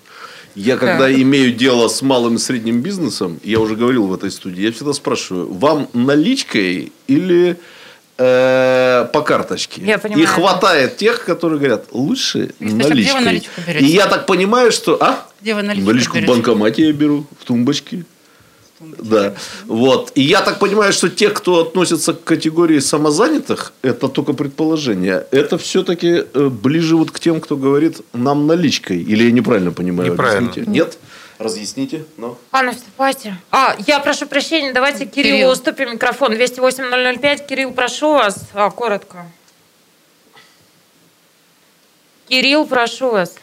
[0.53, 1.13] Я когда да.
[1.13, 4.93] имею дело с малым и средним бизнесом, я уже говорил в этой студии, я всегда
[4.93, 7.57] спрашиваю, вам наличкой или
[8.17, 9.81] э, по карточке.
[9.81, 10.23] Я понимаю.
[10.23, 13.01] И хватает тех, которые говорят, лучше Мистер, наличкой.
[13.03, 13.85] Где вы наличку берете?
[13.85, 14.97] И я так понимаю, что...
[15.01, 15.25] А?
[15.41, 16.31] Где вы наличку Наличку берете?
[16.31, 18.05] в банкомате я беру, в тумбочке.
[18.99, 19.35] Да.
[19.67, 20.11] Вот.
[20.15, 25.25] И я так понимаю, что те, кто относится к категории самозанятых, это только предположение.
[25.31, 29.01] Это все-таки э, ближе вот к тем, кто говорит нам наличкой.
[29.01, 30.11] Или я неправильно понимаю?
[30.11, 30.49] Неправильно.
[30.49, 30.71] Объясните?
[30.71, 30.97] Нет?
[31.41, 32.03] Разъясните.
[32.17, 32.35] Но.
[32.51, 33.35] Анна, вступайте.
[33.51, 35.51] А, я прошу прощения, давайте Кириллу Кирилл.
[35.51, 36.33] уступим микрофон.
[36.33, 37.47] 208-005.
[37.47, 38.35] Кирилл, прошу вас.
[38.53, 39.25] А, коротко.
[42.29, 43.35] Кирилл, прошу вас.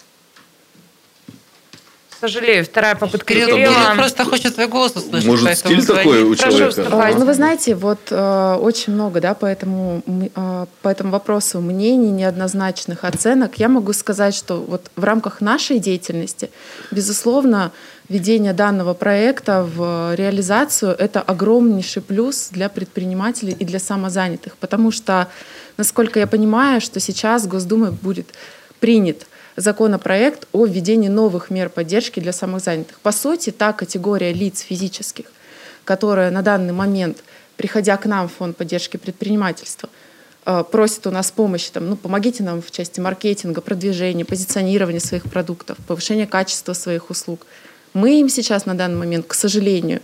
[2.20, 3.74] Сожалею, вторая попытка Кирилл, Кирилла.
[3.74, 5.28] Кирилл просто хочет свой голос услышать.
[5.28, 6.82] Может, стиль такой у человека?
[6.82, 11.60] Прошу, ну, вы знаете, вот э, очень много, да, по этому, э, по этому вопросу
[11.60, 13.60] мнений, неоднозначных оценок.
[13.60, 16.50] Я могу сказать, что вот в рамках нашей деятельности,
[16.90, 17.70] безусловно,
[18.08, 25.28] введение данного проекта в реализацию– это огромнейший плюс для предпринимателей и для самозанятых, потому что,
[25.76, 28.26] насколько я понимаю, что сейчас Госдумой будет
[28.80, 29.26] принят–
[29.58, 33.00] законопроект о введении новых мер поддержки для самозанятых.
[33.00, 35.26] По сути, та категория лиц физических,
[35.84, 37.18] которая на данный момент,
[37.56, 39.88] приходя к нам в фонд поддержки предпринимательства,
[40.46, 45.24] э, просит у нас помощи, там, ну, помогите нам в части маркетинга, продвижения, позиционирования своих
[45.24, 47.44] продуктов, повышения качества своих услуг.
[47.94, 50.00] Мы им сейчас на данный момент, к сожалению,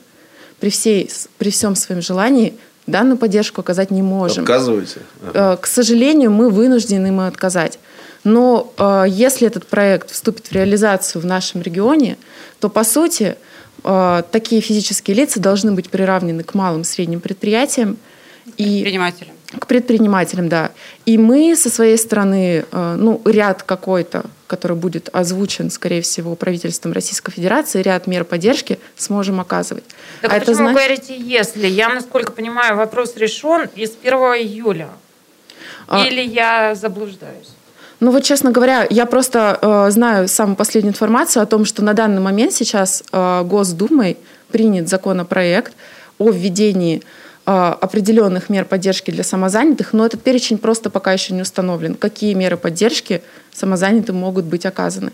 [0.59, 2.55] при, всей, при всем своем желании
[2.89, 4.43] данную поддержку оказать не можем.
[4.43, 5.01] Отказываете?
[5.23, 5.55] Ага.
[5.55, 7.79] Э, к сожалению, мы вынуждены им отказать.
[8.25, 12.17] Но э, если этот проект вступит в реализацию в нашем регионе,
[12.59, 13.37] то по сути
[13.85, 17.99] э, такие физические лица должны быть приравнены к малым и средним предприятиям.
[18.57, 19.35] И предпринимателям.
[19.59, 20.73] К предпринимателям, да.
[21.05, 26.93] И мы со своей стороны, э, ну, ряд какой-то, который будет озвучен, скорее всего, правительством
[26.93, 29.85] Российской Федерации, ряд мер поддержки сможем оказывать.
[30.23, 31.67] Так а почему это, вы говорите «если»?
[31.67, 34.89] Я, насколько понимаю, вопрос решен из 1 июля.
[35.87, 36.07] А...
[36.07, 37.49] Или я заблуждаюсь?
[38.01, 41.95] Ну вот, честно говоря, я просто э, знаю самую последнюю информацию о том, что на
[41.95, 44.17] данный момент сейчас э, Госдумой
[44.51, 45.75] принят законопроект
[46.19, 47.03] о введении
[47.47, 51.95] э, определенных мер поддержки для самозанятых, но этот перечень просто пока еще не установлен.
[51.95, 55.13] Какие меры поддержки самозанятым могут быть оказаны?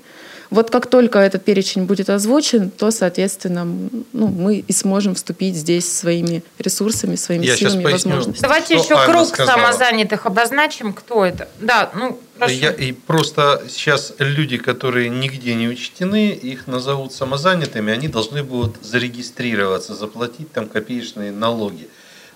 [0.50, 5.90] Вот как только этот перечень будет озвучен, то, соответственно, ну, мы и сможем вступить здесь
[5.90, 8.42] своими ресурсами, своими Я силами и возможностями.
[8.42, 9.58] Давайте еще Анна круг сказала.
[9.58, 11.48] самозанятых обозначим, кто это.
[11.60, 18.08] Да, ну, Я, и просто сейчас люди, которые нигде не учтены, их назовут самозанятыми, они
[18.08, 21.88] должны будут зарегистрироваться, заплатить там копеечные налоги.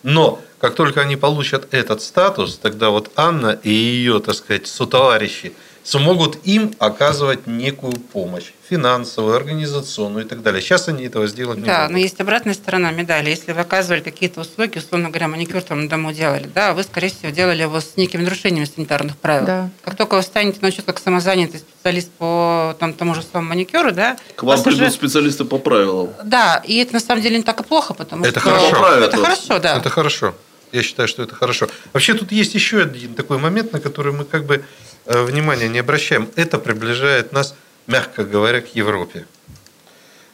[0.02, 5.52] Но как только они получат этот статус, тогда вот Анна и ее, так сказать, сотоварищи–
[5.84, 10.62] смогут им оказывать некую помощь финансовую, организационную и так далее.
[10.62, 11.88] Сейчас они этого сделать не да, могут.
[11.88, 13.28] Да, но есть обратная сторона медали.
[13.28, 17.10] Если вы оказывали какие-то услуги, условно говоря, маникюр там на дому делали, да, вы, скорее
[17.10, 19.46] всего, делали его с некими нарушениями санитарных правил.
[19.46, 19.70] Да.
[19.82, 23.92] Как только вы станете на учет как самозанятый специалист по там, тому же самому маникюру,
[23.92, 24.16] да.
[24.34, 24.90] К вам придут уже...
[24.90, 26.10] специалисты по правилам.
[26.24, 28.50] Да, и это на самом деле не так и плохо, потому это что...
[28.50, 28.86] Хорошо.
[29.04, 29.76] Это хорошо, да.
[29.76, 30.34] Это хорошо.
[30.72, 31.68] Я считаю, что это хорошо.
[31.92, 34.64] Вообще тут есть еще один такой момент, на который мы как бы
[35.06, 37.54] внимания не обращаем, это приближает нас,
[37.86, 39.26] мягко говоря, к Европе.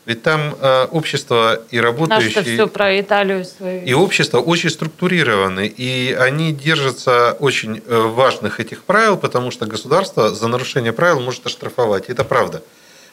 [0.07, 2.43] Ведь там э, общество и работающие...
[2.43, 3.85] Все про Италию свою.
[3.85, 10.31] И общество очень структурированы, и они держатся очень э, важных этих правил, потому что государство
[10.31, 12.09] за нарушение правил может оштрафовать.
[12.09, 12.63] Это правда.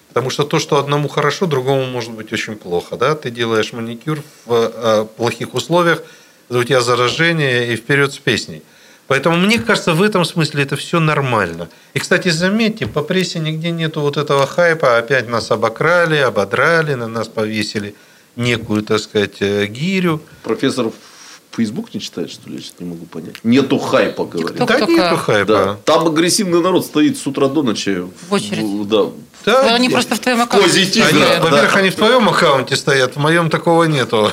[0.07, 2.95] Потому что то, что одному хорошо, другому может быть очень плохо.
[2.95, 3.13] Да?
[3.15, 6.01] Ты делаешь маникюр в э, плохих условиях,
[6.49, 8.63] у тебя заражение и вперед с песней.
[9.07, 11.69] Поэтому мне кажется, в этом смысле это все нормально.
[11.93, 17.07] И, кстати, заметьте, по прессе нигде нету вот этого хайпа, опять нас обокрали, ободрали, на
[17.07, 17.95] нас повесили
[18.35, 20.21] некую, так сказать, э, гирю.
[20.43, 20.91] Профессор
[21.51, 22.57] Фейсбук не читает, что ли?
[22.57, 23.35] Я не могу понять.
[23.43, 24.63] Нету хайпа, говорит.
[24.63, 25.45] Да, нету хайпа.
[25.45, 25.77] Да.
[25.85, 28.03] Там агрессивный народ стоит с утра до ночи.
[28.29, 28.87] В очередь.
[28.87, 29.05] Да.
[29.45, 30.69] Да, они просто в твоем аккаунте.
[30.69, 31.09] Позитивно.
[31.09, 31.39] Они, да.
[31.41, 34.31] Во-первых, они в твоем аккаунте стоят, в моем такого нету.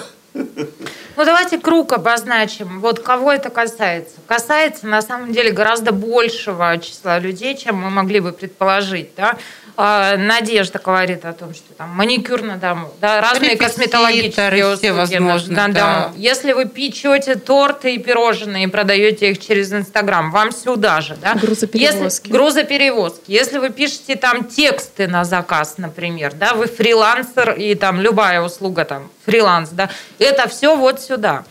[1.16, 2.80] Ну, давайте круг обозначим.
[2.80, 4.16] Вот кого это касается?
[4.26, 9.10] Касается, на самом деле, гораздо большего числа людей, чем мы могли бы предположить.
[9.16, 9.36] Да?
[9.76, 14.92] А, Надежда говорит о том, что там маникюр на дому, да, разные косметологические услуги.
[14.92, 16.00] Возможно, на, на да.
[16.02, 16.14] дому.
[16.16, 21.16] Если вы печете торты и пирожные и продаете их через Инстаграм, вам сюда же.
[21.20, 21.34] Да?
[21.34, 22.04] Грузоперевозки.
[22.04, 23.24] Если, грузоперевозки.
[23.26, 28.84] Если вы пишете там тексты на заказ, например, да, вы фрилансер и там любая услуга
[28.84, 31.44] там фриланс, да, это все вот сюда.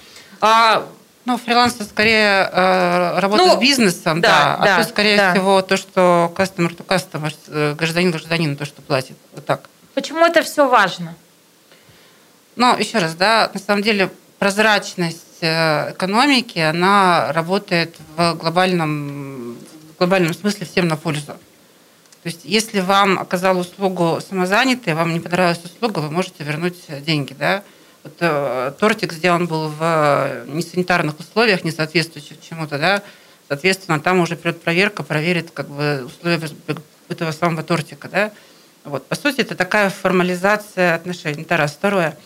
[1.25, 5.17] А, ну, фриланс это скорее э, работа ну, с бизнесом, да, да, а тут, скорее
[5.17, 5.31] да.
[5.33, 9.17] всего, то, что customer to customer, э, гражданин гражданин то, что платит.
[9.33, 9.69] Вот так.
[9.93, 11.15] Почему это все важно?
[12.55, 19.57] Ну, еще раз, да, на самом деле прозрачность э, экономики, она работает в глобальном,
[19.93, 21.33] в глобальном смысле всем на пользу.
[22.23, 27.33] То есть, если вам оказал услугу самозанятый, вам не понравилась услуга, вы можете вернуть деньги,
[27.33, 27.63] да.
[28.03, 33.01] Вот, э, тортик сделан был в э, несанитарных условиях, не соответствующих чему-то, да,
[33.47, 36.41] соответственно, там уже придет проверка, проверит как бы условия
[37.07, 38.31] этого самого тортика, да.
[38.83, 39.05] Вот.
[39.05, 41.43] По сути, это такая формализация отношений.
[41.43, 41.71] Это раз.
[41.71, 42.17] Второе.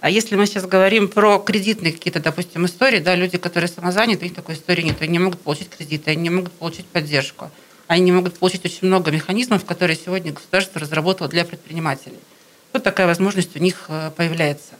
[0.00, 4.24] А если мы сейчас говорим про кредитные какие-то, допустим, истории, да, люди, которые самозаняты, у
[4.24, 7.50] них такой истории нет, они не могут получить кредиты, они не могут получить поддержку,
[7.86, 12.18] они не могут получить очень много механизмов, которые сегодня государство разработало для предпринимателей.
[12.74, 14.74] Вот такая возможность у них э, появляется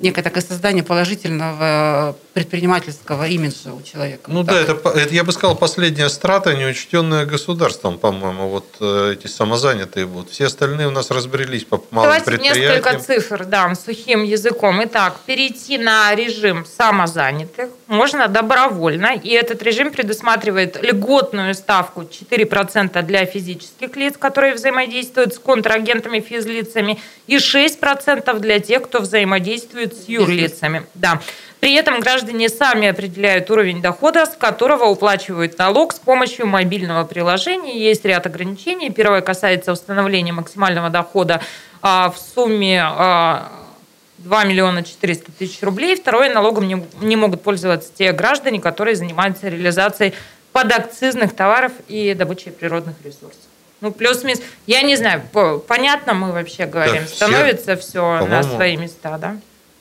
[0.00, 4.30] некое такое создание положительного предпринимательского имиджа у человека.
[4.30, 4.54] Ну так.
[4.54, 9.26] да, это, это, я бы сказал, последняя страта, не учтенная государством, по-моему, вот э, эти
[9.26, 10.30] самозанятые будут.
[10.30, 12.72] Все остальные у нас разбрелись по малым Давайте предприятиям.
[12.72, 14.80] несколько цифр дам сухим языком.
[14.84, 23.26] Итак, перейти на режим самозанятых можно добровольно, и этот режим предусматривает льготную ставку 4% для
[23.26, 30.86] физических лиц, которые взаимодействуют с контрагентами физлицами, и 6% для тех, кто взаимодействует с юрлицами.
[30.94, 31.20] Да.
[31.60, 37.78] При этом граждане сами определяют уровень дохода, с которого уплачивают налог с помощью мобильного приложения.
[37.78, 38.90] Есть ряд ограничений.
[38.90, 41.42] Первое касается установления максимального дохода
[41.82, 45.96] а, в сумме 2 а, миллиона 400 тысяч рублей.
[45.96, 50.14] Второе, налогом не, не могут пользоваться те граждане, которые занимаются реализацией
[50.52, 53.36] подакцизных товаров и добычей природных ресурсов.
[53.82, 54.40] Ну, плюс-минус.
[54.66, 55.22] Я не знаю,
[55.66, 57.02] понятно мы вообще говорим.
[57.02, 59.36] Да, Становится все на свои места, да?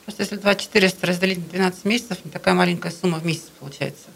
[0.10, 4.08] Просто если 2400 разделить на 12 месяцев, не такая маленькая сумма в месяц получается.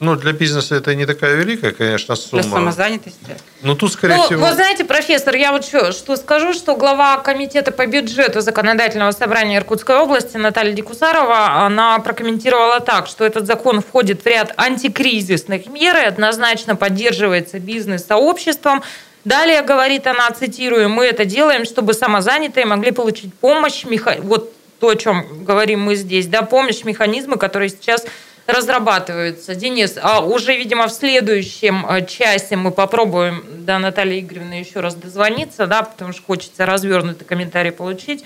[0.00, 2.42] Ну, для бизнеса это не такая великая, конечно, сумма.
[2.42, 3.36] Для самозанятости.
[3.62, 4.44] Ну, тут, скорее ну, всего...
[4.44, 9.58] Вы знаете, профессор, я вот что, что скажу, что глава комитета по бюджету Законодательного собрания
[9.58, 15.96] Иркутской области Наталья Дикусарова, она прокомментировала так, что этот закон входит в ряд антикризисных мер
[15.98, 18.82] и однозначно поддерживается бизнес-сообществом.
[19.24, 23.84] Далее, говорит она, цитирую, мы это делаем, чтобы самозанятые могли получить помощь,
[24.22, 28.04] вот то, о чем говорим мы здесь, да, помощь, механизмы, которые сейчас
[28.46, 29.54] разрабатываются.
[29.54, 34.94] Денис, а уже, видимо, в следующем э, часе мы попробуем до Натальи Игоревны еще раз
[34.94, 38.24] дозвониться, да, потому что хочется развернутый комментарий получить.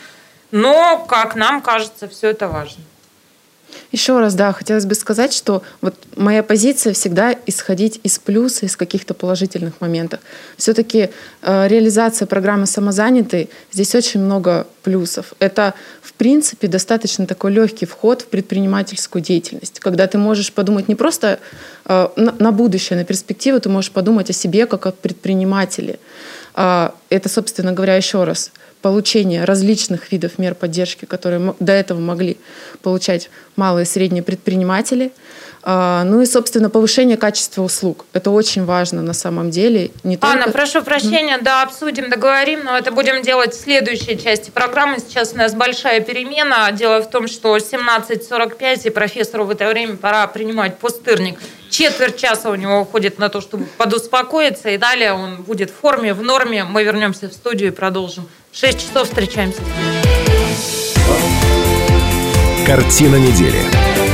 [0.51, 2.83] Но, как нам кажется, все это важно.
[3.93, 8.77] Еще раз, да, хотелось бы сказать, что вот моя позиция всегда исходить из плюса, из
[8.77, 10.21] каких-то положительных моментов.
[10.57, 11.11] Все-таки
[11.43, 15.35] э, реализация программы «Самозанятый» здесь очень много плюсов.
[15.39, 15.75] Это,
[16.15, 21.39] принципе, достаточно такой легкий вход в предпринимательскую деятельность, когда ты можешь подумать не просто
[21.85, 25.99] э, на, будущее, на перспективу, ты можешь подумать о себе как о предпринимателе.
[26.55, 28.51] Э, это, собственно говоря, еще раз–
[28.85, 32.37] получения различных видов мер поддержки, которые до этого могли
[32.83, 35.11] получать малые и средние предприниматели.
[35.67, 38.05] А, ну и, собственно, повышение качества услуг.
[38.13, 39.93] Это очень важно на самом деле.
[40.03, 40.59] Не Анна, только...
[40.59, 44.99] прошу прощения, да, обсудим, договорим, но это будем делать в следующей части программы.
[44.99, 46.71] Сейчас у нас большая перемена.
[46.73, 51.41] Дело в том, что 17.45, и профессору в это время пора принимать пустырник.
[51.71, 56.13] Четверть часа у него уходит на то, чтобы подуспокоиться, и далее он будет в форме,
[56.13, 56.65] в норме.
[56.65, 59.63] Мы вернемся в студию и продолжим 6 часов встречаемся.
[62.67, 64.14] Картина недели.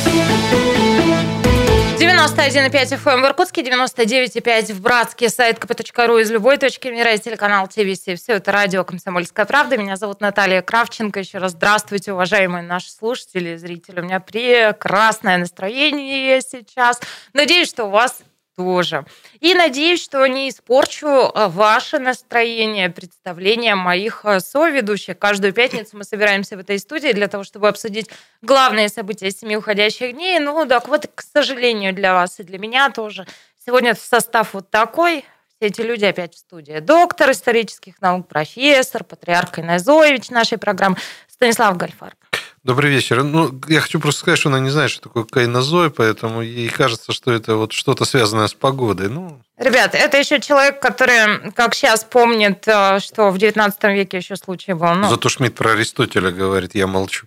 [2.21, 7.67] 91,5 FM в Иркутске, 99,5 в Братске, сайт kp.ру из любой точки мира и телеканал
[7.67, 8.01] ТВС.
[8.01, 9.75] Все это радио «Комсомольская правда».
[9.75, 11.19] Меня зовут Наталья Кравченко.
[11.19, 14.01] Еще раз здравствуйте, уважаемые наши слушатели и зрители.
[14.01, 16.99] У меня прекрасное настроение сейчас.
[17.33, 18.19] Надеюсь, что у вас
[18.55, 19.05] тоже.
[19.39, 25.17] И надеюсь, что не испорчу а, ваше настроение, представление моих а, соведущих.
[25.17, 28.09] Каждую пятницу мы собираемся в этой студии для того, чтобы обсудить
[28.41, 30.39] главные события семи уходящих дней.
[30.39, 33.25] Ну, так вот, к сожалению, для вас и для меня тоже.
[33.65, 35.25] Сегодня состав вот такой.
[35.57, 36.79] Все эти люди опять в студии.
[36.79, 40.97] Доктор исторических наук, профессор, патриарх Инозоевич нашей программы
[41.27, 42.15] Станислав Гальфар.
[42.63, 43.23] Добрый вечер.
[43.23, 47.11] Ну, я хочу просто сказать, что она не знает, что такое кайнозой, поэтому ей кажется,
[47.11, 49.09] что это вот что-то связанное с погодой.
[49.09, 49.41] Ну...
[49.57, 54.73] Ребят, это еще человек, который, как сейчас помнит, э, что в 19 веке еще случай
[54.73, 54.93] был.
[54.93, 55.09] Ну...
[55.09, 57.25] Зато Шмидт про Аристотеля говорит, я молчу.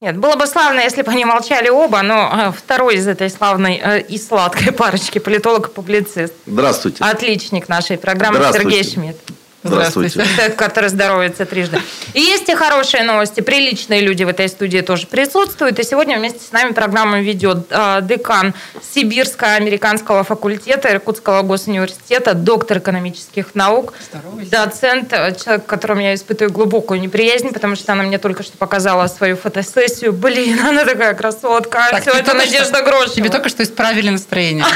[0.00, 3.80] Нет, было бы славно, если бы они молчали оба, но э, второй из этой славной
[3.80, 6.34] э, и сладкой парочки, политолог и публицист.
[6.44, 7.04] Здравствуйте.
[7.04, 9.18] Отличник нашей программы Сергей Шмидт.
[9.62, 10.22] Здравствуйте.
[10.22, 10.52] Здравствуйте.
[10.52, 11.80] Который здоровается трижды.
[12.14, 13.40] И есть и хорошие новости.
[13.40, 15.78] Приличные люди в этой студии тоже присутствуют.
[15.78, 18.54] И сегодня вместе с нами программу ведет э, декан
[18.94, 23.92] Сибирского американского факультета Иркутского госуниверситета, доктор экономических наук,
[24.50, 28.56] доцент, э, человек, к которому я испытываю глубокую неприязнь, потому что она мне только что
[28.56, 30.14] показала свою фотосессию.
[30.14, 31.86] Блин, она такая красотка.
[31.90, 33.14] Так, Все это Надежда что, Грошева.
[33.14, 34.64] Тебе только что исправили настроение.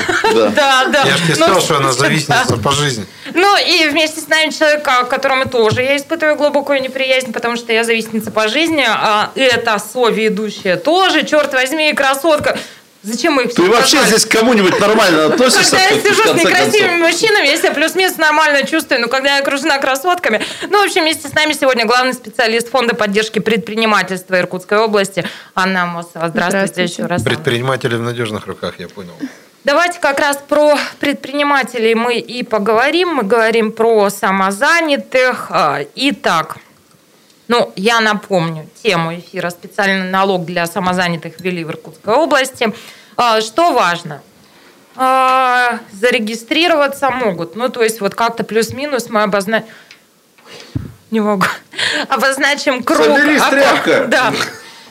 [0.54, 1.04] Да, да.
[1.04, 3.06] Я же тебе сказал, что она завистница по жизни.
[3.32, 7.72] Ну и вместе с нами человек, к которому тоже я испытываю глубокую неприязнь, потому что
[7.72, 12.56] я завистница по жизни, а это соведущая тоже, черт возьми, красотка.
[13.04, 14.08] Зачем мы их Ты вообще сказали?
[14.08, 15.76] здесь к кому-нибудь нормально относишься?
[15.76, 19.78] Когда я сижу с некрасивыми мужчинами, я себя плюс-минус нормально чувствую, но когда я окружена
[19.78, 20.40] красотками...
[20.70, 25.22] Ну, в общем, вместе с нами сегодня главный специалист Фонда поддержки предпринимательства Иркутской области
[25.54, 26.28] Анна Мосова.
[26.28, 26.92] Здравствуйте, Здравствуйте.
[26.94, 27.22] еще раз.
[27.22, 29.12] Предприниматели в надежных руках, я понял.
[29.64, 33.14] Давайте как раз про предпринимателей мы и поговорим.
[33.14, 35.46] Мы говорим про самозанятых.
[35.48, 36.58] А, итак,
[37.48, 42.74] ну, я напомню тему эфира «Специальный налог для самозанятых ввели в Иркутской области».
[43.16, 44.20] А, что важно?
[44.96, 47.56] А, зарегистрироваться могут.
[47.56, 49.66] Ну, то есть вот как-то плюс-минус мы обозначим...
[51.10, 51.46] Не могу.
[52.10, 53.06] Обозначим круг.
[53.06, 54.04] Соберись, тряпка.
[54.08, 54.32] Да.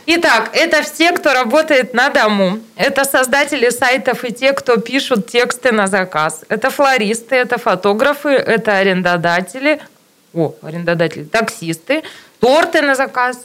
[0.05, 2.59] Итак, это все, кто работает на дому.
[2.75, 6.41] Это создатели сайтов и те, кто пишут тексты на заказ.
[6.49, 9.79] Это флористы, это фотографы, это арендодатели.
[10.33, 12.03] О, арендодатели, таксисты,
[12.39, 13.39] торты на заказ,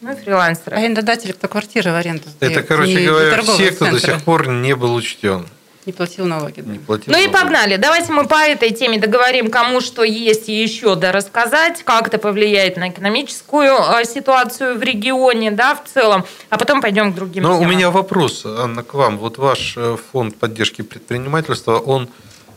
[0.00, 0.76] ну, фрилансеры.
[0.76, 2.56] Арендодатели, кто квартиры в аренду сдает.
[2.56, 5.48] Это, короче говоря, все, кто до сих пор не был учтен.
[5.88, 6.60] Не платил налоги.
[6.60, 6.70] Да.
[6.70, 7.30] Не платил ну налоги.
[7.30, 7.76] и погнали.
[7.76, 12.18] Давайте мы по этой теме договорим, кому что есть и еще да рассказать, как это
[12.18, 17.42] повлияет на экономическую э, ситуацию в регионе, да, в целом, а потом пойдем к другим
[17.42, 17.66] Но темам.
[17.66, 19.16] у меня вопрос, Анна, к вам.
[19.16, 22.10] Вот ваш э, фонд поддержки предпринимательства, он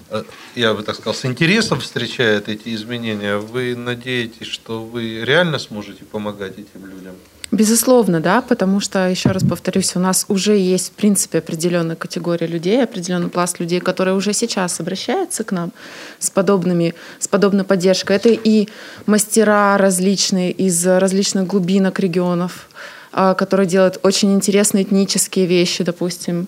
[0.10, 0.24] э,
[0.56, 3.38] я бы так сказал, с интересом встречает эти изменения.
[3.38, 7.16] Вы надеетесь, что вы реально сможете помогать этим людям?
[7.52, 12.48] Безусловно, да, потому что, еще раз повторюсь, у нас уже есть, в принципе, определенная категория
[12.48, 15.74] людей, определенный пласт людей, которые уже сейчас обращаются к нам
[16.18, 18.16] с, подобными, с подобной поддержкой.
[18.16, 18.70] Это и
[19.06, 22.70] мастера различные из различных глубинок регионов,
[23.14, 26.48] а, которые делают очень интересные этнические вещи, допустим.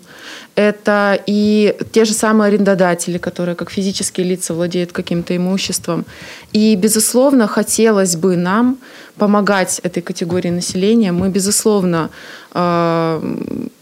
[0.55, 6.05] Это и те же самые арендодатели, которые как физические лица владеют каким-то имуществом.
[6.53, 8.77] И, безусловно, хотелось бы нам
[9.17, 11.11] помогать этой категории населения.
[11.11, 12.09] Мы, безусловно,
[12.51, 13.21] а,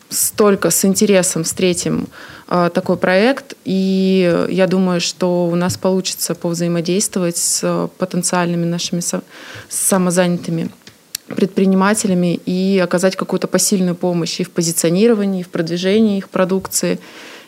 [0.09, 2.07] столько с интересом встретим
[2.47, 9.01] а, такой проект, и я думаю, что у нас получится повзаимодействовать с потенциальными нашими
[9.69, 10.71] самозанятыми
[11.35, 16.99] предпринимателями и оказать какую-то посильную помощь и в позиционировании, и в продвижении их продукции,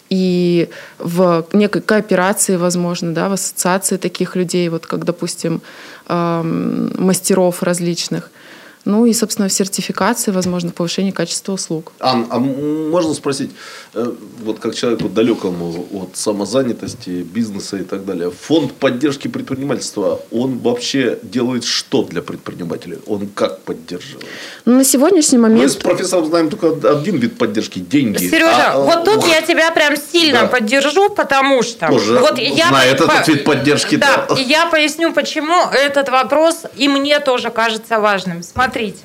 [0.09, 0.69] и
[0.99, 5.61] в некой кооперации, возможно, да, в ассоциации таких людей, вот как, допустим,
[6.07, 8.31] мастеров различных–
[8.85, 11.93] ну и, собственно, в сертификации, возможно, в повышении качества услуг.
[11.99, 13.51] Ан, а можно спросить,
[13.93, 14.11] э,
[14.43, 21.19] вот как человеку далекому от самозанятости, бизнеса и так далее, фонд поддержки предпринимательства, он вообще
[21.23, 22.97] делает что для предпринимателей?
[23.07, 24.25] Он как поддерживает?
[24.65, 25.63] Ну, на сегодняшний момент...
[25.63, 28.27] Мы с профессором знаем только один вид поддержки– деньги.
[28.27, 30.47] Сережа, а, вот тут я тебя прям сильно да.
[30.47, 31.87] поддержу, потому что...
[31.87, 33.03] Тоже вот я знает по...
[33.03, 33.95] этот вид поддержки.
[33.95, 38.43] Да, да, я поясню, почему этот вопрос и мне тоже кажется важным.
[38.43, 39.03] Смотри, смотрите,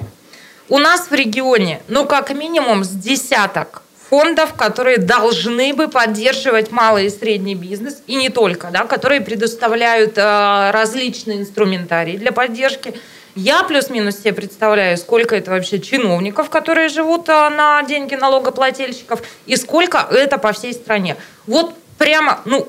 [0.70, 7.06] у нас в регионе, ну, как минимум с десяток фондов, которые должны бы поддерживать малый
[7.06, 12.94] и средний бизнес, и не только, да, которые предоставляют э, различные инструментарии для поддержки.
[13.34, 19.54] Я плюс-минус себе представляю, сколько это вообще чиновников, которые живут а, на деньги налогоплательщиков, и
[19.56, 21.16] сколько это по всей стране.
[21.46, 22.66] Вот прямо, ну,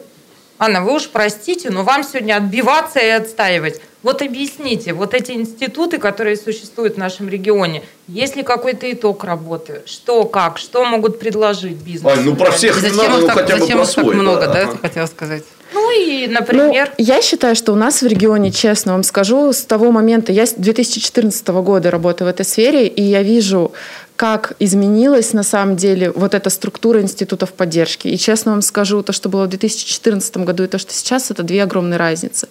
[0.61, 3.79] Анна, вы уж простите, но вам сегодня отбиваться и отстаивать.
[4.03, 9.83] Вот объясните, вот эти институты, которые существуют в нашем регионе, есть ли какой-то итог работы?
[9.85, 12.11] Что, как, что могут предложить бизнес?
[12.11, 14.15] Ань, ну про всех зачем надо, ну так, хотя бы зачем про так свой.
[14.15, 14.53] много, да.
[14.53, 14.71] да, Ага.
[14.73, 15.43] ты хотела сказать?
[15.73, 16.91] Ну и, например...
[16.97, 20.45] Ну, я считаю, что у нас в регионе, честно вам скажу, с того момента, я
[20.45, 23.71] с 2014 года работаю в этой сфере, и я вижу,
[24.19, 28.09] как изменилась на самом деле вот эта структура институтов поддержки.
[28.09, 31.41] И честно вам скажу, то, что было в 2014 году и то, что сейчас, это
[31.41, 32.49] две огромные разницы.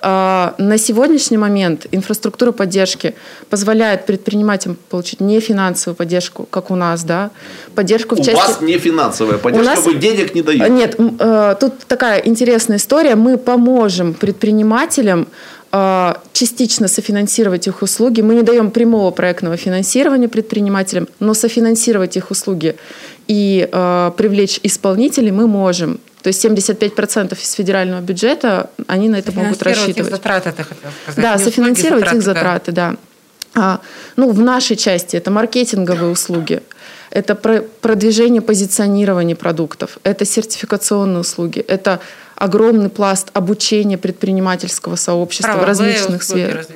[0.00, 3.16] А, На сегодняшний момент инфраструктура поддержки
[3.48, 7.32] позволяет предпринимателям получить не финансовую поддержку, как у нас, да,
[7.74, 8.36] поддержку в У части...
[8.36, 10.68] вас не финансовая поддержка, нас- вы денег не даете.
[10.70, 13.16] Нет, э, тут такая интересная история.
[13.16, 15.26] Мы поможем предпринимателям
[16.32, 18.22] частично софинансировать их услуги.
[18.22, 22.76] Мы не даем прямого проектного финансирования предпринимателям, но софинансировать их услуги
[23.28, 26.00] и э, привлечь исполнителей мы можем.
[26.22, 30.10] То есть 75% из федерального бюджета они на это могут Финансировать их рассчитывать.
[30.12, 31.22] затраты, ты хотела сказать.
[31.22, 32.90] Да, Не софинансировать их затраты, да.
[32.90, 32.96] затраты, да.
[33.54, 33.80] А,
[34.16, 36.62] ну, в нашей части это маркетинговые услуги,
[37.10, 42.00] это про- продвижение, позиционирование продуктов, это сертификационные услуги, это
[42.40, 46.66] огромный пласт обучения предпринимательского сообщества в различных сферах.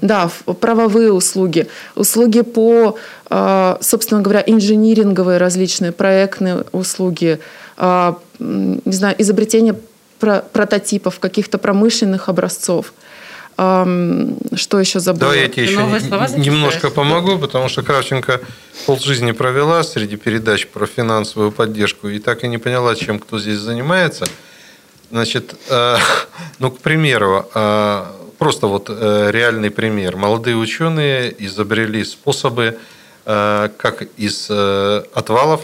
[0.00, 0.30] Да,
[0.60, 2.96] правовые услуги, услуги по,
[3.28, 7.40] э, собственно говоря, инжиниринговые различные проектные услуги,
[7.76, 9.74] э, не знаю, изобретение
[10.20, 12.92] про- прототипов, каких-то промышленных образцов.
[13.56, 15.32] Что еще забыла?
[15.32, 18.40] Давай я тебе еще новые слова немножко помогу, потому что Кравченко
[18.86, 23.58] полжизни провела среди передач про финансовую поддержку и так и не поняла, чем кто здесь
[23.58, 24.24] занимается.
[25.10, 25.96] Значит, э,
[26.60, 28.04] ну, к примеру, э,
[28.38, 30.16] просто вот э, реальный пример.
[30.16, 32.78] Молодые ученые изобрели способы,
[33.22, 35.60] как из отвалов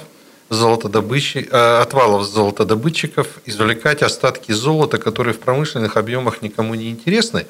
[0.51, 7.47] золотодобычи, отвалов золотодобытчиков извлекать остатки золота, которые в промышленных объемах никому не интересны,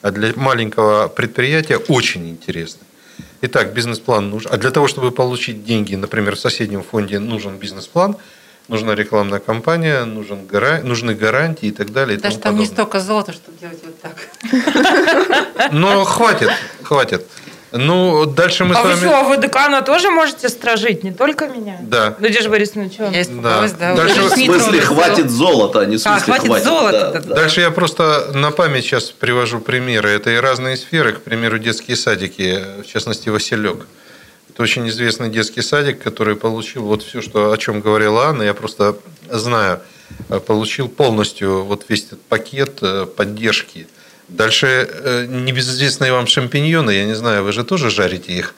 [0.00, 2.80] а для маленького предприятия очень интересны.
[3.42, 4.50] Итак, бизнес-план нужен.
[4.50, 8.16] А для того, чтобы получить деньги, например, в соседнем фонде нужен бизнес-план,
[8.70, 12.16] нужна рекламная кампания, нужен гара- нужны гарантии и так далее.
[12.16, 12.74] и Даже там не подобное.
[12.74, 15.72] столько золота, чтобы делать вот так.
[15.72, 16.50] Но хватит,
[16.82, 17.26] хватит.
[17.72, 18.98] Ну, дальше мы а с вы вами...
[18.98, 21.78] что, вы декана тоже можете стражить, не только меня?
[21.82, 22.16] Да.
[22.18, 23.04] Надежда Борисовна, что?
[23.10, 23.94] Я испугалась, да.
[23.94, 27.20] Дальше В не смысле, хватит золота, а не в А, смысле хватит золота, Да, да.
[27.20, 27.34] да.
[27.36, 30.10] Дальше я просто на память сейчас привожу примеры.
[30.10, 33.86] Это и разные сферы, к примеру, детские садики, в частности, Василек.
[34.60, 38.52] Это очень известный детский садик, который получил вот все, что, о чем говорила Анна, я
[38.52, 38.94] просто
[39.30, 39.80] знаю,
[40.28, 43.86] э, получил полностью вот весь этот пакет э, поддержки.
[44.28, 48.54] Дальше э, небезызвестные вам шампиньоны, я не знаю, вы же тоже жарите их.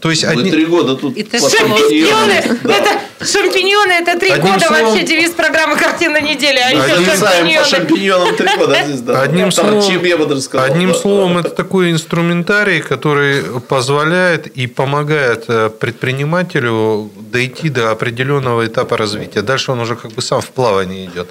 [0.00, 2.58] То есть одни- три года тут по Шампиньоны.
[2.64, 2.74] Да.
[2.76, 2.90] это
[3.24, 7.20] шампиньоны, это три Одним года словом- вообще девиз программы «Картина недели», а еще Одним- Зависаем
[7.20, 7.66] по шампиньоны.
[7.66, 9.22] шампиньонам три года здесь, да.
[9.22, 10.66] Одним Торчим, словом, я бы даже сказал.
[10.66, 10.98] одним да.
[10.98, 19.42] словом, это такой инструментарий, который позволяет и помогает э, предпринимателю дойти до определенного этапа развития.
[19.42, 21.28] Дальше он уже как бы сам в плавании идет.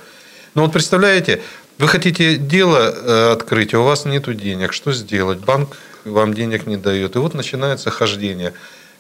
[0.56, 1.42] Но вот представляете,
[1.78, 4.74] вы хотите дело э, открыть, а у вас нет денег.
[4.74, 5.40] Что сделать?
[5.40, 7.16] Банк вам денег не дает.
[7.16, 8.54] И вот начинается хождение.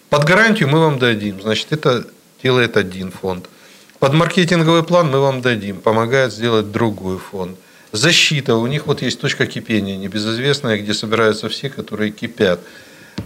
[0.09, 1.41] Под гарантию мы вам дадим.
[1.41, 2.05] Значит, это
[2.41, 3.47] делает один фонд.
[3.99, 5.79] Под маркетинговый план мы вам дадим.
[5.79, 7.57] Помогает сделать другой фонд.
[7.91, 8.55] Защита.
[8.55, 12.59] У них вот есть точка кипения небезызвестная, где собираются все, которые кипят.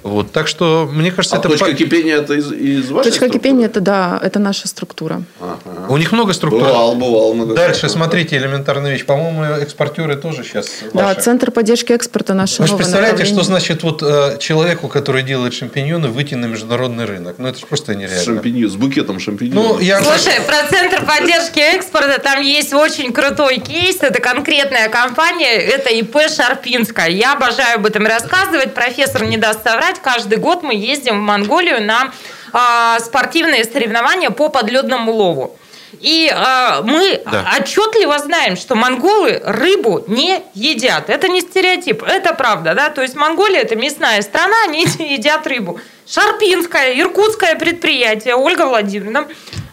[0.04, 0.32] Вот.
[0.32, 1.50] Так что, мне кажется, А это...
[1.50, 3.40] точка по- кипения это из, из вашей Точка структуры?
[3.40, 5.24] кипения это да, это наша структура.
[5.40, 5.58] Ага.
[5.90, 6.62] У них много структур.
[6.62, 7.34] Бывал, бывал.
[7.34, 7.98] много Дальше, структур.
[8.02, 9.06] смотрите, элементарная вещь.
[9.06, 11.22] По-моему, экспортеры тоже сейчас Да, ваши.
[11.22, 16.08] Центр поддержки экспорта наше Вы же представляете, что значит вот э, человеку, который делает шампиньоны,
[16.10, 17.36] выйти на международный рынок?
[17.38, 18.24] Ну, это же просто С нереально.
[18.24, 19.74] шампиньон, с букетом шампиньонов.
[19.76, 20.02] Ну, я...
[20.02, 23.98] Слушай, про Центр поддержки экспорта там есть очень крутой кейс.
[24.02, 27.08] Это конкретная компания, это ИП Шарпинская.
[27.10, 28.74] Я обожаю об этом рассказывать.
[28.74, 29.87] Профессор не даст соврать.
[29.96, 32.12] Каждый год мы ездим в Монголию на
[32.54, 35.58] а, спортивные соревнования по подледному лову.
[36.02, 37.46] И а, мы Да.
[37.60, 41.10] отчетливо знаем, что монголы рыбу не едят.
[41.10, 42.90] Это не стереотип, это правда, да.
[42.90, 45.80] То есть Монголия это мясная страна, они едят рыбу.
[46.08, 49.28] Шарпинское, иркутское предприятие Ольга Владимировна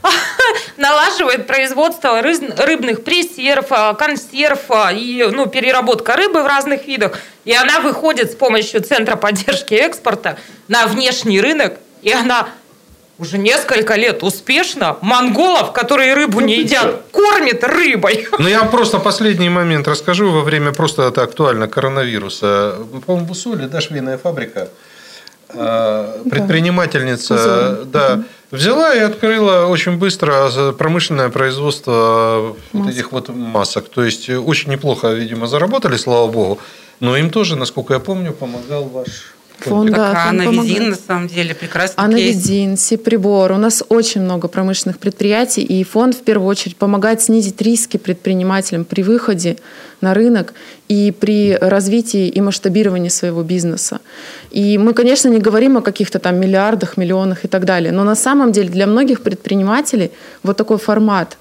[0.77, 7.19] налаживает производство рыбных пресерв, а, консерв а, и ну, переработка рыбы в разных видах.
[7.45, 10.39] И она выходит с помощью Центра поддержки экспорта
[10.69, 12.49] на внешний рынок, и она
[13.19, 18.29] уже несколько лет успешно монголов, которые рыбу не едят, кормит рыбой.
[18.39, 22.77] Ну, я просто последний момент расскажу во время просто это актуально коронавируса.
[23.07, 24.69] По-моему, Бусоли, да, швейная фабрика,
[25.49, 33.89] предпринимательница, да, взяла и открыла очень быстро промышленное производство вот этих вот масок.
[33.89, 36.59] То есть очень неплохо, видимо, заработали, слава богу.
[37.01, 39.35] Но им тоже, насколько я помню, помогал ваш
[39.65, 43.53] Фонд, да, а Анавизин, на самом деле, прекрасный Анавизин, Сиприбор.
[43.53, 48.85] У нас очень много промышленных предприятий, и фонд, в первую очередь, помогает снизить риски предпринимателям
[48.85, 49.57] при выходе
[50.01, 50.55] на рынок
[50.89, 54.01] и при развитии и масштабировании своего бизнеса.
[54.51, 58.15] И мы, конечно, не говорим о каких-то там миллиардах, миллионах и так далее, но на
[58.15, 60.11] самом деле для многих предпринимателей
[60.43, 61.39] вот такой формат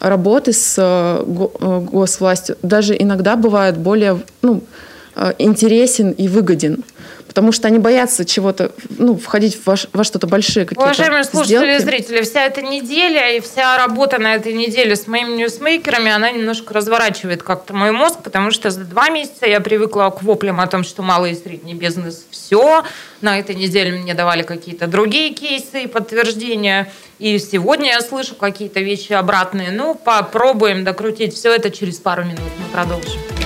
[0.00, 4.62] работы с э, э, госвластью даже иногда бывает более ну,
[5.14, 6.84] э, интересен и выгоден
[7.36, 11.78] потому что они боятся чего-то, ну, входить во, во что-то большие какие-то Уважаемые слушатели и
[11.80, 16.72] зрители, вся эта неделя и вся работа на этой неделе с моими ньюсмейкерами, она немножко
[16.72, 20.82] разворачивает как-то мой мозг, потому что за два месяца я привыкла к воплям о том,
[20.82, 22.84] что малый и средний бизнес все.
[23.20, 26.90] На этой неделе мне давали какие-то другие кейсы и подтверждения.
[27.18, 29.72] И сегодня я слышу какие-то вещи обратные.
[29.72, 32.40] Ну, попробуем докрутить все это через пару минут.
[32.58, 33.45] Мы продолжим.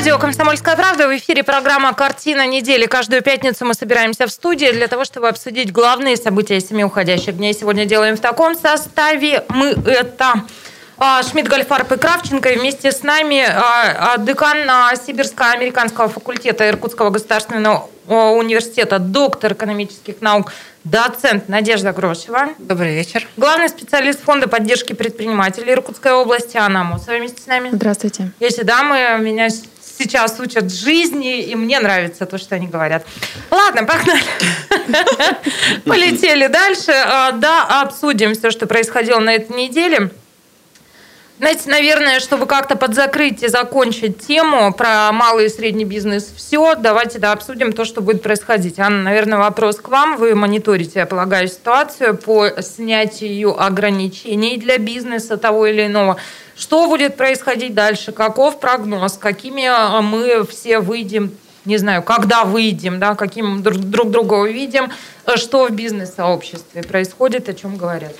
[0.00, 1.08] Радио «Комсомольская правда».
[1.08, 2.86] В эфире программа «Картина недели».
[2.86, 7.52] Каждую пятницу мы собираемся в студии для того, чтобы обсудить главные события семи уходящих дней.
[7.52, 9.44] Сегодня делаем в таком составе.
[9.50, 10.44] Мы это
[10.96, 12.48] а, Шмидт, Гольфарб и Кравченко.
[12.48, 14.56] И вместе с нами а, а, декан
[15.06, 20.50] Сибирско-американского факультета Иркутского государственного университета, доктор экономических наук,
[20.82, 22.54] доцент Надежда Грошева.
[22.58, 23.28] Добрый вечер.
[23.36, 27.68] Главный специалист Фонда поддержки предпринимателей Иркутской области Анна Мусова вместе с нами.
[27.70, 28.32] Здравствуйте.
[28.40, 29.48] Эти дамы меня
[30.00, 33.06] сейчас учат жизни, и мне нравится то, что они говорят.
[33.50, 34.22] Ладно, погнали.
[35.84, 36.92] Полетели дальше.
[36.92, 40.10] А, да, обсудим все, что происходило на этой неделе.
[41.40, 47.18] Знаете, наверное, чтобы как-то подзакрыть и закончить тему про малый и средний бизнес, все, давайте
[47.18, 48.78] да, обсудим то, что будет происходить.
[48.78, 50.18] Анна, наверное, вопрос к вам.
[50.18, 56.18] Вы мониторите, я полагаю, ситуацию по снятию ограничений для бизнеса того или иного.
[56.56, 58.12] Что будет происходить дальше?
[58.12, 59.14] Каков прогноз?
[59.14, 61.32] Какими а, мы все выйдем
[61.64, 64.90] не знаю, когда выйдем, да, каким друг, друг друга увидим,
[65.36, 68.12] что в бизнес-сообществе происходит, о чем говорят.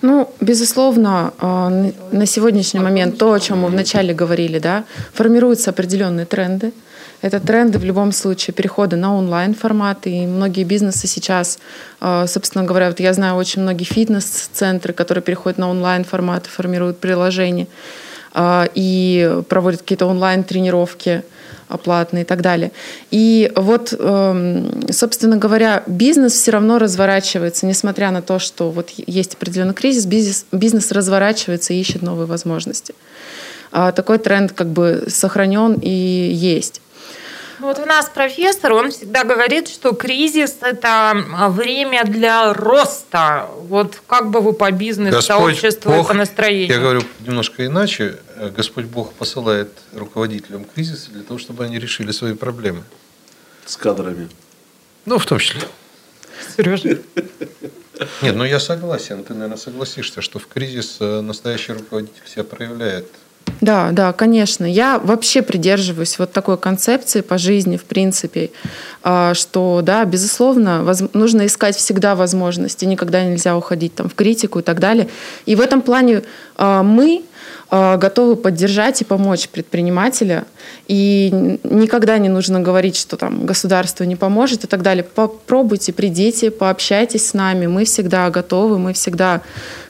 [0.00, 1.70] Ну, безусловно, а,
[2.12, 6.72] на сегодняшний момент то, о чем мы вначале говорили, да, формируются определенные тренды.
[7.20, 10.10] Это тренды в любом случае перехода на онлайн форматы.
[10.10, 11.58] И многие бизнесы сейчас,
[12.00, 16.98] а, собственно говоря, вот я знаю очень многие фитнес-центры, которые переходят на онлайн форматы, формируют
[16.98, 17.66] приложения
[18.74, 21.22] и проводят какие-то онлайн-тренировки
[21.76, 22.72] платные и так далее.
[23.10, 29.34] И вот, эм, собственно говоря, бизнес все равно разворачивается, несмотря на то, что вот есть
[29.34, 32.94] определенный кризис, бизнес, бизнес разворачивается и ищет новые возможности.
[33.70, 36.80] А такой тренд как бы сохранен и есть.
[37.60, 43.48] Вот у нас профессор, он всегда говорит, что кризис– это время для роста.
[43.62, 46.76] Вот как бы вы по бизнесу, сообществу Бог, по настроению?
[46.76, 48.18] Я говорю немножко иначе.
[48.56, 52.84] Господь Бог посылает руководителям кризиса для того, чтобы они решили свои проблемы.
[53.66, 54.28] С кадрами.
[55.04, 55.62] Ну, в том числе.
[56.56, 56.98] Сережа?
[58.22, 59.24] Нет, ну я согласен.
[59.24, 63.06] Ты, наверное, согласишься, что в кризис э, настоящий руководитель себя проявляет
[63.60, 64.64] да, да, конечно.
[64.64, 68.50] Я вообще придерживаюсь вот такой концепции по жизни, в принципе,
[69.02, 74.62] а, что, да, безусловно, нужно искать всегда возможности, никогда нельзя уходить там в критику и
[74.62, 75.08] так далее.
[75.46, 76.22] И в этом плане
[76.56, 77.22] а, мы
[77.70, 80.44] готовы поддержать и помочь предпринимателя.
[80.86, 85.04] И никогда не нужно говорить, что там государство не поможет и так далее.
[85.04, 87.66] Попробуйте, придите, пообщайтесь с нами.
[87.66, 89.42] Мы всегда готовы, мы всегда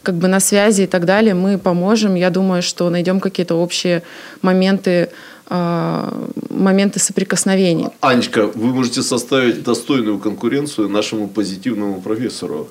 [0.03, 1.35] как бы на связи и так далее.
[1.35, 2.15] Мы поможем.
[2.15, 4.03] Я думаю, что найдем какие-то общие
[4.43, 5.11] моменты
[5.51, 7.91] моменты соприкосновения.
[8.01, 12.69] Анечка, вы можете составить достойную конкуренцию нашему позитивному профессору.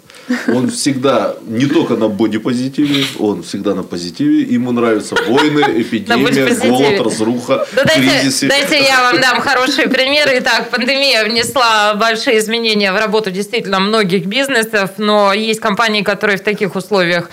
[0.47, 4.41] Он всегда не только на бодипозитиве, он всегда на позитиве.
[4.41, 8.47] Ему нравятся войны, эпидемия, голод, разруха, да кризисы.
[8.47, 10.37] Дайте, дайте я вам дам хорошие примеры.
[10.39, 16.43] Итак, пандемия внесла большие изменения в работу действительно многих бизнесов, но есть компании, которые в
[16.43, 17.29] таких условиях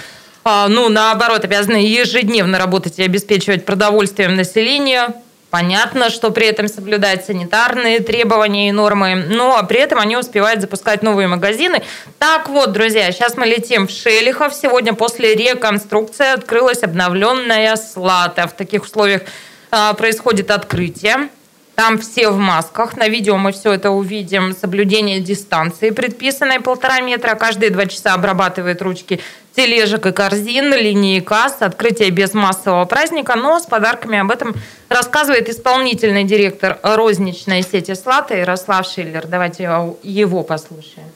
[0.47, 5.14] а, ну, наоборот, обязаны ежедневно работать и обеспечивать продовольствием население.
[5.55, 11.05] Понятно, что при этом соблюдать санитарные требования и нормы, но при этом они успевают запускать
[11.05, 11.84] новые магазины.
[12.18, 14.52] Так вот, друзья, сейчас мы летим в Шелихов.
[14.52, 18.48] Сегодня после реконструкции открылась обновленная Слата.
[18.48, 19.22] В таких условиях
[19.70, 21.28] а, происходит открытие.
[21.75, 22.97] Там все в масках.
[22.97, 24.55] На видео мы все это увидим.
[24.55, 27.35] Соблюдение дистанции, предписанной полтора метра.
[27.35, 29.20] Каждые два часа обрабатывает ручки
[29.57, 34.55] тележек и корзин, линии касс, открытие без массового праздника, но с подарками об этом
[34.89, 39.27] рассказывает исполнительный директор розничной сети «Слата» Ярослав Шиллер.
[39.27, 39.64] Давайте
[40.03, 41.07] его послушаем.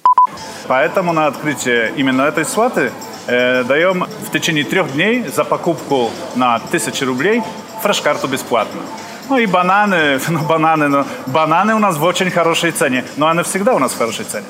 [0.66, 2.92] Поэтому на открытие именно этой «Слаты»
[3.26, 7.42] э, даем в течение трех дней за покупку на тысячу рублей
[7.82, 8.82] фреш-карту бесплатно.
[9.28, 13.42] Ну и бананы, ну бананы, ну бананы у нас в очень хорошей цене, но они
[13.42, 14.46] всегда у нас в хорошей цене.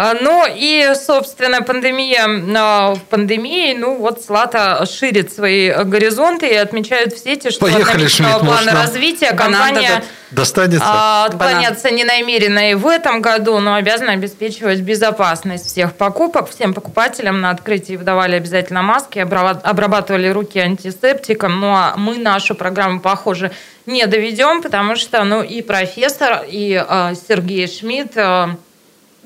[0.00, 2.24] А, ну и, собственно, пандемия
[2.56, 8.04] а, в пандемии, ну вот Слата ширит свои горизонты и отмечают в сети, что Поехали,
[8.04, 10.86] от Шмидт, плана развития компания достанется.
[10.88, 16.48] А, отклоняться не намерена и в этом году, но обязана обеспечивать безопасность всех покупок.
[16.48, 21.58] Всем покупателям на открытии выдавали обязательно маски, обрабатывали руки антисептиком.
[21.58, 23.50] Ну а мы нашу программу, похоже,
[23.86, 28.50] не доведем, потому что ну и профессор, и э, Сергей Шмидт э,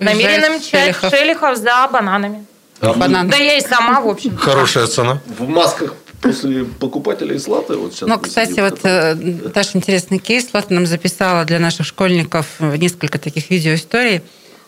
[0.03, 1.11] намерены мчать Шелихов.
[1.11, 2.45] Шелихов за бананами.
[2.81, 3.29] А Банан.
[3.29, 4.37] Да я и сама, в общем.
[4.37, 5.21] Хорошая цена.
[5.39, 7.77] В масках после покупателей Слаты.
[7.77, 10.49] Вот сейчас ну, кстати, вот э, даже интересный кейс.
[10.51, 14.23] Слата нам записала для наших школьников несколько таких видеоисторий.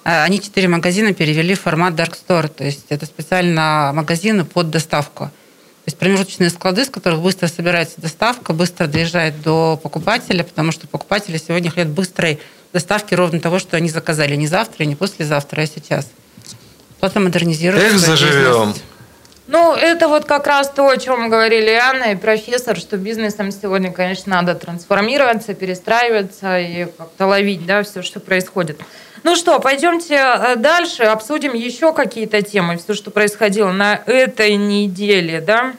[0.05, 2.49] Э, они четыре магазина перевели в формат Dark Store.
[2.49, 5.24] То есть это специально магазины под доставку.
[5.24, 10.87] То есть промежуточные склады, с которых быстро собирается доставка, быстро доезжает до покупателя, потому что
[10.87, 12.41] покупатели сегодня хотят быстрой
[12.75, 14.37] доставки ровно того, что они заказали.
[14.37, 16.09] Не завтра, не послезавтра, а сейчас.
[16.99, 17.85] Кто-то модернизирует.
[17.85, 18.68] Эх, заживем.
[18.68, 18.83] Бизнес.
[19.47, 23.93] Ну, это вот как раз то, о чем говорили Анна и профессор, что бизнесом сегодня,
[23.93, 28.81] конечно, надо трансформироваться, перестраиваться и как-то ловить, да, все, что происходит.
[29.22, 35.43] Ну что, пойдемте э, дальше, обсудим еще какие-то темы, все, что происходило на этой неделе,
[35.43, 35.75] да.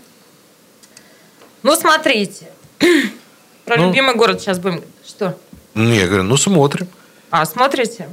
[1.63, 2.47] Ну, смотрите,
[3.65, 4.83] про ну, любимый город сейчас будем.
[5.05, 5.35] Что?
[5.75, 6.87] Не, я говорю, ну смотрим.
[7.29, 8.07] А, смотрите?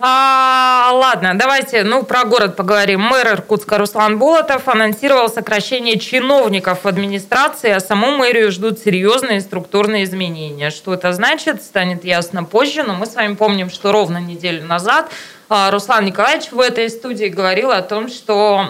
[0.00, 3.00] А, ладно, давайте, ну, про город поговорим.
[3.00, 10.02] Мэр Иркутска Руслан Болотов анонсировал сокращение чиновников в администрации, а саму мэрию ждут серьезные структурные
[10.02, 10.70] изменения.
[10.70, 15.10] Что это значит, станет ясно позже, но мы с вами помним, что ровно неделю назад
[15.48, 18.66] а, Руслан Николаевич в этой студии говорил о том, что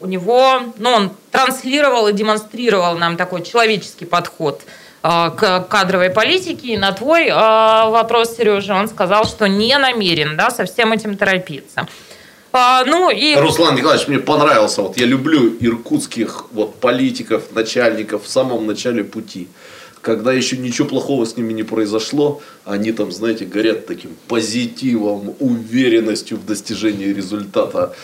[0.00, 4.62] у него, ну, он транслировал и демонстрировал нам такой человеческий подход–
[5.02, 6.74] к кадровой политике.
[6.74, 11.16] И на твой э, вопрос, Сережа, он сказал, что не намерен да, со всем этим
[11.16, 11.88] торопиться.
[12.52, 13.34] А, ну и...
[13.34, 14.82] Руслан Николаевич, мне понравился.
[14.82, 19.48] Вот я люблю иркутских вот, политиков, начальников в самом начале пути.
[20.02, 26.36] Когда еще ничего плохого с ними не произошло, они там, знаете, горят таким позитивом, уверенностью
[26.36, 27.94] в достижении результата.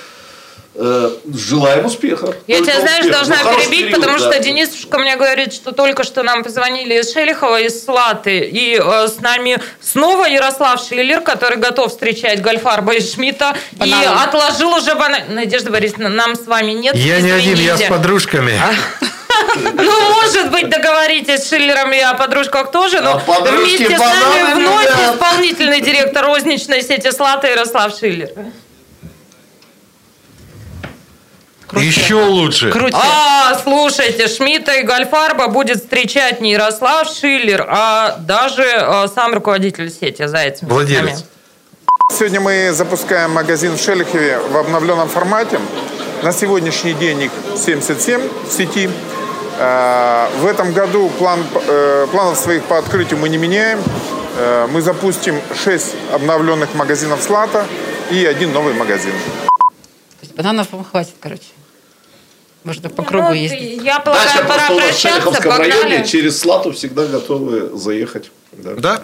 [0.81, 2.33] Э, желаем успеха.
[2.47, 3.27] Я тебя, знаешь, успеха.
[3.27, 4.31] должна ну, перебить, период, потому да.
[4.31, 9.09] что Денисушка мне говорит, что только что нам позвонили из Шелихова, из Слаты, и э,
[9.09, 15.23] с нами снова Ярослав Шиллер, который готов встречать Гольфарба и Шмидта, и отложил уже банан.
[15.31, 16.95] Надежда Борисовна, нам с вами нет.
[16.95, 18.53] Я не один, я с подружками.
[18.53, 18.73] А?
[19.57, 24.55] Ну, может быть, договоритесь с Шиллером и о подружках тоже, но а вместе с нами
[24.55, 28.29] вновь исполнительный директор розничной сети Слата Ярослав Шиллер.
[31.69, 31.87] Круче.
[31.87, 32.71] Еще лучше.
[32.71, 32.97] Круче.
[32.97, 39.91] А, слушайте, Шмидта и Гольфарба будет встречать не Ярослав Шиллер, а даже э, сам руководитель
[39.91, 40.61] сети Заяц.
[40.63, 41.25] Владелец.
[42.11, 45.61] Сегодня мы запускаем магазин в Шелихове в обновленном формате.
[46.23, 48.89] На сегодняшний день их 77 в сети.
[49.59, 53.81] Э, в этом году план, э, планов своих по открытию мы не меняем.
[54.39, 57.67] Э, мы запустим 6 обновленных магазинов Слата
[58.11, 59.13] и один новый магазин.
[60.35, 61.58] Бананов вам хватит, короче.
[62.65, 63.83] Можно по кругу ну, ездить.
[63.83, 68.31] Я полагаю, Дача пора просто в районе через Слату всегда готовы заехать.
[68.53, 68.75] Да.
[68.75, 69.03] да?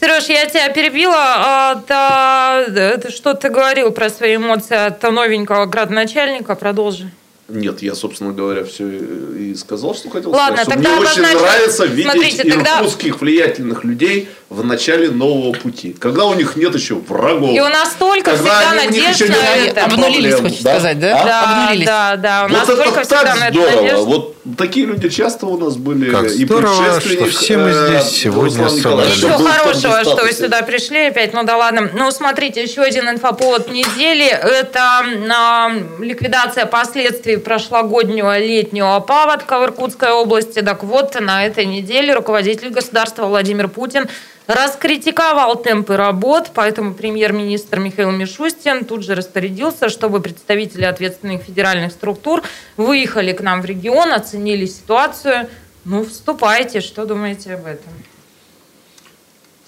[0.00, 1.14] Сереж, я тебя перебила.
[1.16, 6.54] А, да, что ты говорил про свои эмоции от новенького градоначальника?
[6.54, 7.10] Продолжи.
[7.48, 10.74] Нет, я, собственно говоря, все и сказал, что хотел Ладно, сказать.
[10.74, 11.36] Тогда Мне обозначим...
[11.36, 13.24] очень нравится видеть Смотрите, иркутских тогда...
[13.24, 17.50] влиятельных людей в начале нового пути, когда у них нет еще врагов.
[17.54, 19.84] И у нас только когда всегда они, надежда на это.
[19.84, 20.70] Обнулились, хочешь да?
[20.72, 21.20] сказать, да?
[21.20, 21.24] А?
[21.24, 21.86] Да, Обнулились.
[21.86, 22.44] да, да.
[22.44, 23.76] У Вот нас это только всегда так это здорово.
[23.76, 24.02] надежда.
[24.02, 26.10] Вот такие люди часто у нас были.
[26.10, 29.16] Как и здорово, что все мы э, здесь сегодня собрались.
[29.16, 31.32] Ничего хорошего, что вы сюда пришли опять.
[31.32, 31.90] Ну да ладно.
[31.92, 34.26] Ну, смотрите, еще один инфоповод недели.
[34.26, 35.70] Это а,
[36.00, 40.60] ликвидация последствий прошлогоднего летнего паводка в Иркутской области.
[40.60, 44.08] Так вот, на этой неделе руководитель государства Владимир Путин
[44.46, 52.42] раскритиковал темпы работ, поэтому премьер-министр Михаил Мишустин тут же распорядился, чтобы представители ответственных федеральных структур
[52.76, 55.48] выехали к нам в регион, оценили ситуацию.
[55.84, 57.92] Ну, вступайте, что думаете об этом?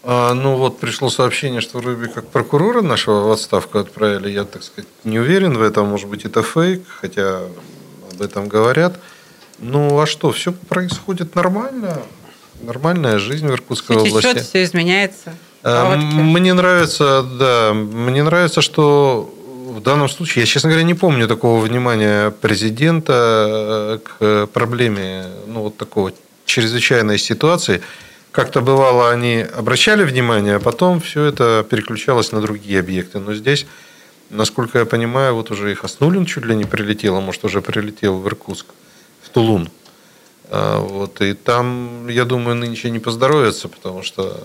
[0.05, 4.31] А, ну вот пришло сообщение, что вроде как прокурора нашего в отставку отправили.
[4.31, 5.89] Я, так сказать, не уверен в этом.
[5.89, 7.43] Может быть, это фейк, хотя
[8.13, 8.99] об этом говорят.
[9.59, 12.01] Ну а что, все происходит нормально.
[12.63, 14.33] Нормальная жизнь в Иркутской Все области.
[14.33, 15.35] течет, все изменяется.
[15.63, 16.15] А, Паводки.
[16.15, 19.33] Мне нравится, да, мне нравится, что
[19.69, 25.63] в данном случае, я, честно говоря, не помню такого внимания президента э, к проблеме, ну,
[25.63, 26.13] вот такого
[26.47, 27.83] чрезвычайной ситуации.
[28.39, 33.19] Как-то бывало, они обращали внимание, а потом все это переключалось на другие объекты.
[33.19, 33.67] Но здесь,
[34.31, 38.21] насколько я понимаю, вот уже и Хаснулин чуть ли не прилетел, а может, уже прилетел
[38.21, 38.67] в Иркутск,
[39.23, 39.69] в Тулун.
[40.51, 44.41] А, Вот, и там, я думаю, нынче не поздоровятся, потому что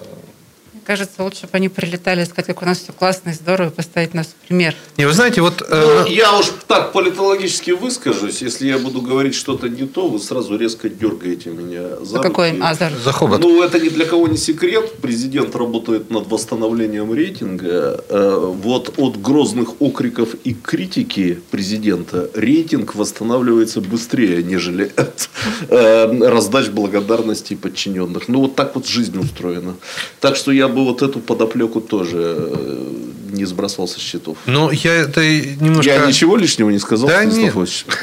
[0.84, 3.72] кажется, лучше бы они прилетали и сказать, как у нас все классно и здорово, и
[3.72, 4.76] поставить нас в пример.
[4.98, 5.64] Не, вы знаете, вот...
[5.68, 8.42] Ну, э, я уж так политологически выскажусь.
[8.42, 12.52] Если я буду говорить что-то не то, вы сразу резко дергаете меня за За какой?
[12.52, 12.62] руки.
[12.64, 13.40] А, за за хобот.
[13.42, 14.94] Ну, это ни для кого не секрет.
[15.02, 18.04] Президент работает над восстановлением рейтинга.
[18.10, 25.30] Э, Вот от грозных окриков и критики президента рейтинг восстанавливается быстрее, нежели от
[25.70, 28.28] э, раздач благодарности подчиненных.
[28.28, 29.76] Ну, вот так вот жизнь устроена.
[30.20, 33.04] Так что я бы вот эту подоплеку тоже э,
[33.34, 34.38] не сбрасывал со счетов.
[34.46, 35.92] Ну, я это немножко...
[35.92, 37.56] Я ничего лишнего не сказал, Да Станислав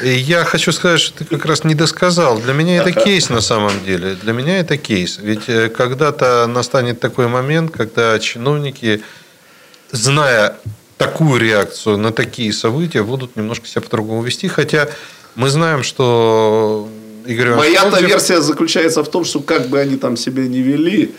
[0.03, 2.39] нет, я хочу сказать, что ты как раз не досказал.
[2.39, 4.15] Для меня это кейс на самом деле.
[4.15, 5.19] Для меня это кейс.
[5.21, 9.01] Ведь э, когда-то настанет такой момент, когда чиновники,
[9.91, 10.57] зная
[10.97, 14.47] такую реакцию на такие события, будут немножко себя по-другому вести.
[14.47, 14.89] Хотя
[15.35, 16.87] мы знаем, что
[17.25, 21.13] Игорь Моя-то версия заключается в том, что как бы они там себя не вели,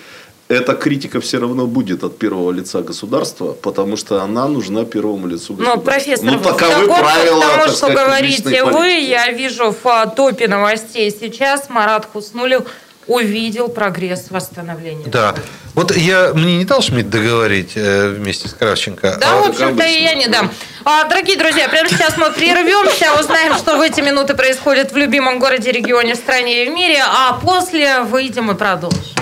[0.53, 5.55] эта критика все равно будет от первого лица государства, потому что она нужна первому лицу
[5.55, 5.77] государства.
[5.77, 9.11] Ну, профессор, ну, таковы вдогонку правила, к тому, так что сказать, говорите вы, политики.
[9.11, 12.65] я вижу в топе новостей сейчас Марат Хуснулев
[13.07, 15.07] увидел прогресс восстановления.
[15.07, 15.35] Да.
[15.75, 19.17] Вот я, мне не дал Шмидт договорить э, вместе с Кравченко.
[19.19, 20.51] Да, а в общем-то, и я не дам.
[20.85, 25.39] А, дорогие друзья, прямо сейчас мы прервемся, узнаем, что в эти минуты происходит в любимом
[25.39, 29.22] городе, регионе, стране и в мире, а после выйдем и продолжим.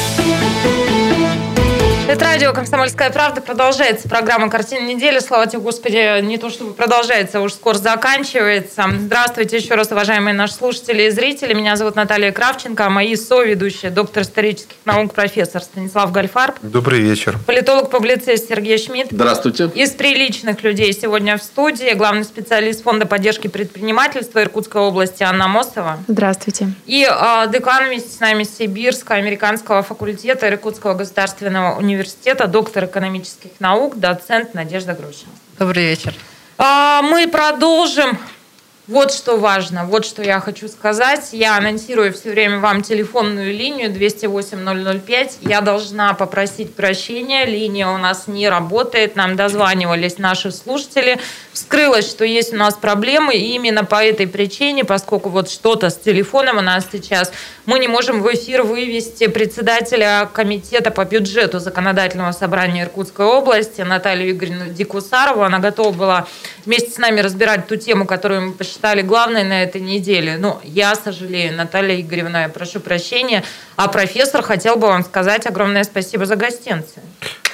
[2.11, 3.39] Это радио «Комсомольская правда».
[3.39, 5.19] Продолжается программа «Картина недели».
[5.19, 8.83] Слава тебе, Господи, не то чтобы продолжается, а уж скоро заканчивается.
[8.99, 11.53] Здравствуйте еще раз, уважаемые наши слушатели и зрители.
[11.53, 17.37] Меня зовут Наталья Кравченко, а мои соведущие, доктор исторических наук, профессор Станислав Гальфарб, Добрый вечер.
[17.47, 19.07] политолог-публицист Сергей Шмидт.
[19.11, 19.71] здравствуйте.
[19.73, 25.99] Из приличных людей сегодня в студии главный специалист Фонда поддержки предпринимательства Иркутской области Анна Мосова.
[26.09, 26.73] Здравствуйте.
[26.85, 32.00] И э, декан вместе с нами Сибирского американского факультета Иркутского государственного университета,
[32.47, 35.31] доктор экономических наук, доцент Надежда Грушина.
[35.59, 36.13] Добрый вечер.
[36.57, 38.17] А, мы продолжим.
[38.87, 41.29] Вот что важно, вот что я хочу сказать.
[41.33, 45.33] Я анонсирую все время вам телефонную линию 208-005.
[45.41, 47.45] Я должна попросить прощения.
[47.45, 49.15] Линия у нас не работает.
[49.15, 51.19] Нам дозванивались наши слушатели.
[51.53, 53.35] Вскрылось, что есть у нас проблемы.
[53.35, 57.31] И именно по этой причине, поскольку вот что-то с телефоном у нас сейчас,
[57.67, 64.31] мы не можем в эфир вывести председателя комитета по бюджету законодательного собрания Иркутской области Наталью
[64.31, 65.43] Игоревну Дикусарову.
[65.43, 66.27] Она готова была
[66.65, 70.37] вместе с нами разбирать ту тему, которую мы посчитали главной на этой неделе.
[70.37, 73.43] Но я сожалею, Наталья Игоревна, я прошу прощения.
[73.75, 77.01] А профессор хотел бы вам сказать огромное спасибо за гостинцы.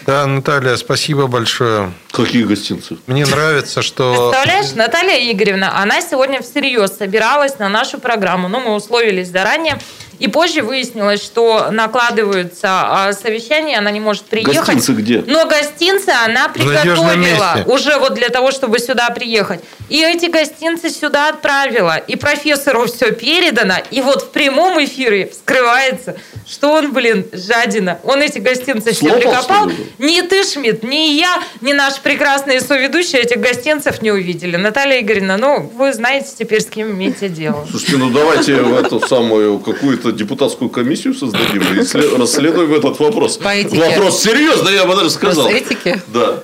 [0.05, 1.91] Да, Наталья, спасибо большое.
[2.11, 2.97] Какие гостинцы?
[3.07, 4.29] Мне нравится, что...
[4.31, 8.47] Представляешь, Наталья Игоревна, она сегодня всерьез собиралась на нашу программу.
[8.47, 9.79] Ну, мы условились заранее.
[10.19, 14.55] И позже выяснилось, что накладываются а, совещания, она не может приехать.
[14.55, 15.23] Гостинцы где?
[15.25, 19.61] Но гостинцы она приготовила уже вот для того, чтобы сюда приехать.
[19.89, 21.97] И эти гостинцы сюда отправила.
[21.97, 23.75] И профессору все передано.
[23.91, 27.99] И вот в прямом эфире вскрывается, что он, блин, жадина.
[28.03, 29.71] Он эти гостинцы все прикопал.
[29.97, 34.57] Ни ты, Шмидт, ни я, ни наш прекрасный соведущий этих гостинцев не увидели.
[34.57, 37.65] Наталья Игоревна, ну, вы знаете теперь, с кем имеете дело.
[37.69, 43.37] Слушайте, ну давайте в эту самую какую-то депутатскую комиссию создадим и расследуем этот вопрос.
[43.37, 43.77] По этике.
[43.77, 45.45] Вопрос серьезный, я бы даже сказал.
[45.45, 46.01] По этике?
[46.07, 46.39] Да.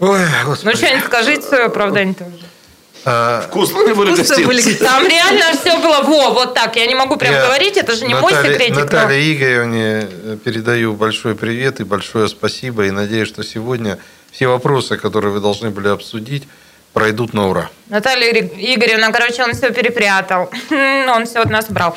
[0.00, 2.32] Ой, Ну, что-нибудь скажите свое оправдание тоже.
[3.06, 4.76] А, Вкусные были гостиницы.
[4.76, 6.74] Там реально все было во, вот так.
[6.76, 8.76] Я не могу прям я говорить, это же не Наталья, мой секретик.
[8.76, 9.32] Наталья но...
[9.32, 10.08] Игоревне
[10.42, 12.86] передаю большой привет и большое спасибо.
[12.86, 13.98] И надеюсь, что сегодня
[14.32, 16.44] все вопросы, которые вы должны были обсудить,
[16.94, 17.70] пройдут на ура.
[17.88, 20.50] Наталья Игоревна, короче, он все перепрятал.
[20.70, 21.96] Он все от нас брал.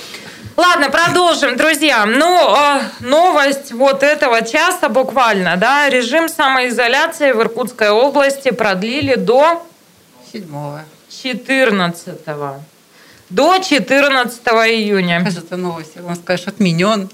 [0.57, 2.03] Ладно, продолжим, друзья.
[2.07, 9.63] Ну, э, новость вот этого часа буквально, да, режим самоизоляции в Иркутской области продлили до
[10.31, 10.79] 7
[11.09, 12.25] 14
[13.29, 14.41] до 14
[14.71, 15.23] июня.
[15.23, 17.07] Кажется, новость, он скажешь, отменен.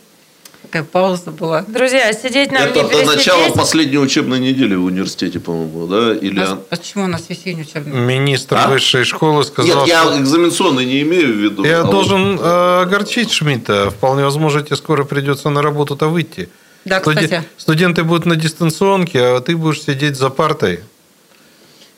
[0.74, 1.62] Такая пауза была.
[1.68, 6.16] Друзья, сидеть нам Это не до начала последней учебной недели в университете, по-моему, да?
[6.16, 6.40] Или...
[6.40, 7.96] А почему у нас весенний учебный?
[7.96, 8.68] Министр а?
[8.70, 11.64] высшей школы сказал, Нет, я экзаменационный не имею в виду.
[11.64, 12.44] Я а должен вот...
[12.44, 13.92] Э, огорчить Шмидта.
[13.92, 16.50] Вполне возможно, тебе скоро придется на работу-то выйти.
[16.86, 17.44] Да, кстати.
[17.58, 20.80] Студенты будут на дистанционке, а ты будешь сидеть за партой.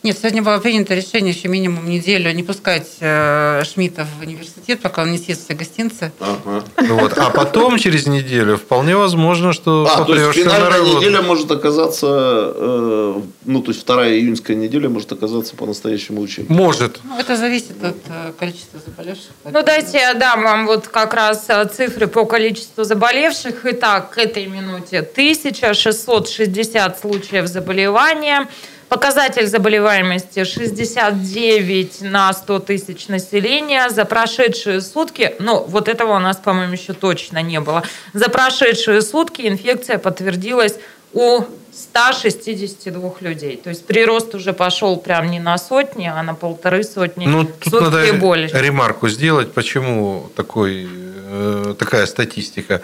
[0.06, 5.02] Нет, сегодня было принято решение еще минимум неделю не пускать э, Шмидта в университет, пока
[5.02, 6.12] он не съест все гостинцы.
[6.20, 6.64] Ага.
[6.78, 7.18] Вот.
[7.18, 13.22] А потом, через неделю, вполне возможно, что а, то есть финальная неделя может оказаться, э,
[13.46, 16.56] ну, то есть вторая июньская неделя может оказаться по-настоящему учебной.
[16.56, 17.00] Может.
[17.04, 19.32] Ну, это зависит от э, количества заболевших.
[19.44, 23.62] Ну, дайте я дам вам вот как раз э, цифры по количеству заболевших.
[23.64, 28.48] Итак, к этой минуте 1660 случаев заболевания–
[28.96, 33.90] Показатель заболеваемости 69 на 100 тысяч населения.
[33.90, 37.84] За прошедшие сутки, ну вот этого у нас, по-моему, еще точно не было.
[38.14, 40.76] За прошедшие сутки инфекция подтвердилась
[41.12, 41.42] у
[41.74, 43.58] 162 людей.
[43.62, 47.26] То есть прирост уже пошел прям не на сотни, а на полторы сотни.
[47.26, 48.58] Ну, тут сутки надо больше.
[48.58, 52.82] ремарку сделать, почему такой, э, такая статистика.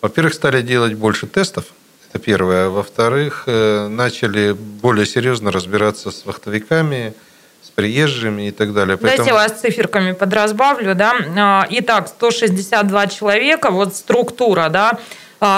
[0.00, 1.66] Во-первых, стали делать больше тестов–
[2.12, 2.68] это первое.
[2.68, 7.14] Во-вторых, э, начали более серьезно разбираться с вахтовиками,
[7.62, 8.96] с приезжими и так далее.
[8.96, 9.28] Поэтому...
[9.28, 10.94] Дайте вас циферками подразбавлю.
[10.94, 11.14] Да?
[11.36, 14.98] А, итак, 162 человека, вот структура, да,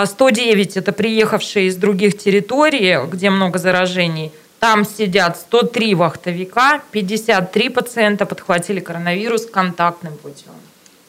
[0.06, 4.30] 109 а,– это приехавшие из других территорий, где много заражений.
[4.60, 10.52] Там сидят 103 вахтовика, 53 пациента подхватили коронавирус контактным путем.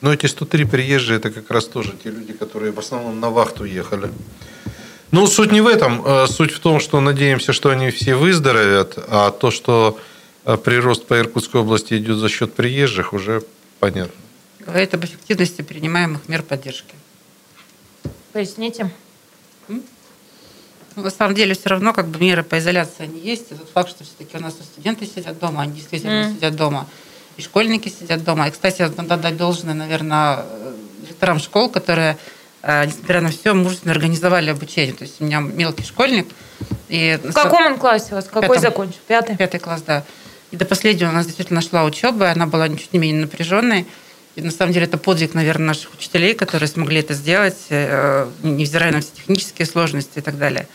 [0.01, 3.63] Но эти 103 приезжие– это как раз тоже те люди, которые в основном на вахту
[3.63, 4.09] ехали.
[5.11, 6.05] Ну, суть не в этом.
[6.05, 9.99] Э, суть в том, что надеемся, что они все выздоровят, а то, что
[10.45, 13.43] э, прирост по Иркутской области идет за счет приезжих, уже
[13.79, 14.13] понятно.
[14.59, 16.95] Говорит об эффективности принимаемых мер поддержки.
[18.33, 18.91] Поясните.
[19.67, 19.83] Ну,
[21.03, 23.51] на самом деле все равно как бы меры по изоляции они есть.
[23.51, 26.35] И тот факт, что все-таки у нас студенты сидят дома, они действительно mm.
[26.35, 26.87] сидят дома,
[27.37, 28.47] и школьники сидят дома.
[28.47, 32.17] И, кстати, надо дать должное, наверное, э, директорам школ, которые
[32.66, 34.93] несмотря на все, мужественно организовали обучение.
[34.93, 36.28] То есть у меня мелкий школьник.
[36.89, 38.26] И в каком он классе у вас?
[38.26, 38.99] Какой пятом, закончил?
[39.07, 39.38] Пятый?
[39.38, 40.03] Пятый класс, да.
[40.51, 43.86] И до последнего у нас действительно шла учеба, она была ничуть не менее напряженной.
[44.36, 48.91] И на самом деле это подвиг, наверное, наших учителей, которые смогли это сделать, э, невзирая
[48.91, 50.68] на все технические сложности и так далее.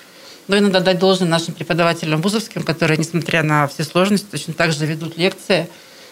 [0.48, 4.72] Но и надо дать должное нашим преподавателям вузовским, которые, несмотря на все сложности, точно так
[4.72, 5.68] же ведут лекции,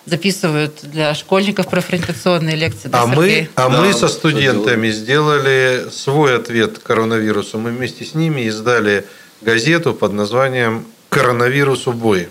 [0.08, 2.90] записывают для школьников профориентационные лекции.
[2.92, 7.58] А мы, а да, мы со студентами сделали свой ответ коронавирусу.
[7.58, 9.04] Мы вместе с ними издали
[9.40, 12.28] газету под названием «Коронавирусу бой».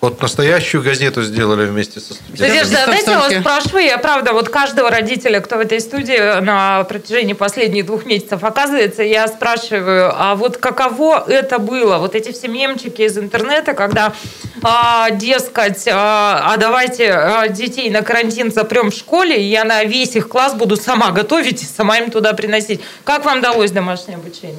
[0.00, 2.48] Вот настоящую газету сделали вместе со студентами.
[2.48, 6.84] Надежда, дайте я вас спрошу, я правда, вот каждого родителя, кто в этой студии на
[6.84, 11.98] протяжении последних двух месяцев оказывается, я спрашиваю, а вот каково это было?
[11.98, 14.14] Вот эти все мемчики из интернета, когда,
[14.62, 19.84] а, дескать, а, а давайте а, детей на карантин запрем в школе, и я на
[19.84, 22.80] весь их класс буду сама готовить и сама им туда приносить.
[23.04, 24.56] Как вам далось домашнее обучение?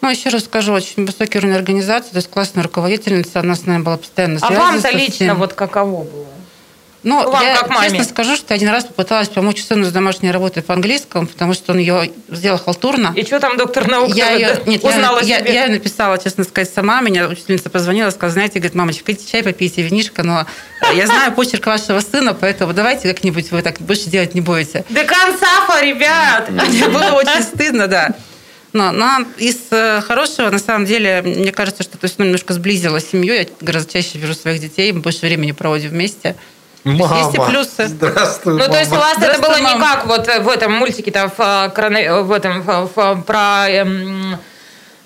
[0.00, 3.82] Ну, еще раз скажу, очень высокий уровень организации, то есть классная руководительница, она с нами
[3.82, 4.60] была постоянно связана.
[4.60, 6.26] А вам-то лично вот каково было?
[7.06, 7.88] Ну, Вам я как маме.
[7.88, 11.70] честно скажу, что один раз попыталась помочь сыну с домашней работой по английскому, потому что
[11.70, 13.12] он ее сделал халтурно.
[13.14, 15.54] И что там доктор наук я ее, нет, узнала я, себе?
[15.54, 17.00] Я, я написала, честно сказать, сама.
[17.02, 20.46] Меня учительница позвонила, сказала, знаете, говорит, мамочка, идите чай попейте, винишко, но
[20.94, 24.84] я знаю почерк вашего сына, поэтому давайте как-нибудь вы так больше делать не будете.
[24.88, 25.46] До конца,
[25.80, 26.50] ребят!
[26.50, 28.16] Мне было очень стыдно, да.
[28.76, 32.52] Но, но из э, хорошего, на самом деле, мне кажется, что то есть, ну, немножко
[32.52, 33.34] сблизило семью.
[33.34, 36.36] Я гораздо чаще вижу своих детей, мы больше времени проводим вместе.
[36.84, 37.18] Мама.
[37.18, 37.88] Есть и плюсы.
[37.88, 38.72] Здравствуй, Ну, мама.
[38.74, 42.32] то есть у вас это было не как вот в этом мультике-то, в, э, в
[42.32, 44.38] этом, в, в, про, эм,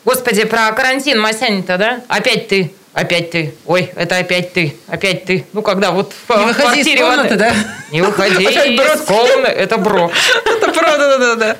[0.04, 2.00] господи, про карантин Масянин-то, да?
[2.08, 2.74] Опять ты.
[2.92, 3.54] Опять ты.
[3.66, 4.76] Ой, это опять ты.
[4.88, 5.46] Опять ты.
[5.52, 7.52] Ну, когда вот в Не выходи из комнаты, вот, да?
[7.92, 9.52] Не выходи из комнаты.
[9.52, 10.10] Это бро.
[10.44, 11.56] Это бро, да-да-да.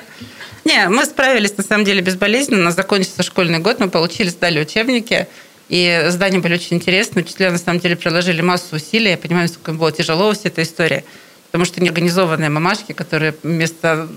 [0.65, 2.61] Не, мы справились, на самом деле, безболезненно.
[2.61, 5.27] У нас закончился школьный год, мы получили, сдали учебники.
[5.69, 7.23] И задания были очень интересные.
[7.23, 9.11] Учителя, на самом деле, приложили массу усилий.
[9.11, 11.03] Я понимаю, насколько им было тяжело вся эта история.
[11.47, 14.07] Потому что неорганизованные мамашки, которые вместо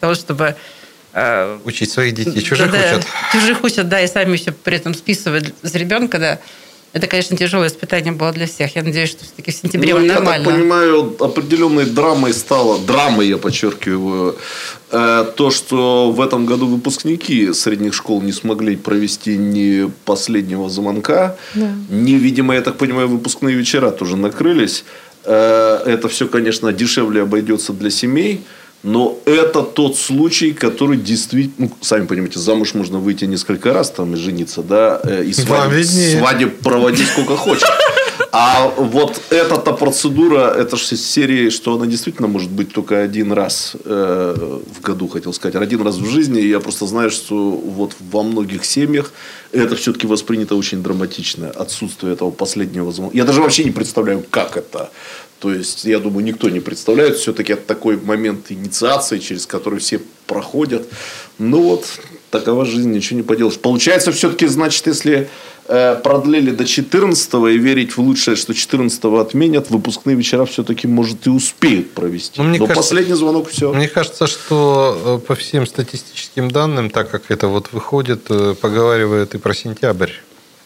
[0.00, 0.56] того, чтобы
[1.12, 3.06] э, Учить своих детей, чужих да, учат.
[3.32, 6.38] Чужих учат, да, и сами еще при этом списывают с ребенка, да.
[6.92, 8.74] Это, конечно, тяжелое испытание было для всех.
[8.74, 10.42] Я надеюсь, что все-таки в сентябре ну, нормально.
[10.42, 14.36] Я так понимаю, определенной драмой стало, драмой, я подчеркиваю,
[14.90, 21.36] э, то, что в этом году выпускники средних школ не смогли провести ни последнего звонка,
[21.54, 21.72] да.
[21.90, 24.84] ни, видимо, я так понимаю, выпускные вечера тоже накрылись.
[25.24, 28.40] Э, это все, конечно, дешевле обойдется для семей.
[28.82, 34.14] Но это тот случай, который действительно, ну, сами понимаете, замуж можно выйти несколько раз там
[34.14, 37.68] и жениться, да, э, и свадеб, свадеб проводить сколько хочешь.
[38.32, 43.72] А вот эта-то процедура, это же серии, что она действительно может быть только один раз
[43.84, 46.40] э, в году, хотел сказать, один раз в жизни.
[46.40, 49.12] И я просто знаю, что вот во многих семьях
[49.52, 51.50] это все-таки воспринято очень драматично.
[51.50, 53.16] Отсутствие этого последнего звонка.
[53.16, 54.90] Я даже вообще не представляю, как это.
[55.40, 57.16] То есть, я думаю, никто не представляет.
[57.16, 60.86] Все-таки это такой момент инициации, через который все проходят.
[61.38, 61.86] Ну вот,
[62.30, 63.58] такова жизнь, ничего не поделаешь.
[63.58, 65.30] Получается, все-таки, значит, если
[65.66, 71.26] э, продлили до 14 и верить в лучшее, что 14 отменят, выпускные вечера все-таки, может,
[71.26, 72.34] и успеют провести.
[72.36, 73.72] Но, ну, мне Но кажется, последний звонок все.
[73.72, 79.34] Мне кажется, что э, по всем статистическим данным, так как это вот выходит, э, поговаривают
[79.34, 80.12] и про сентябрь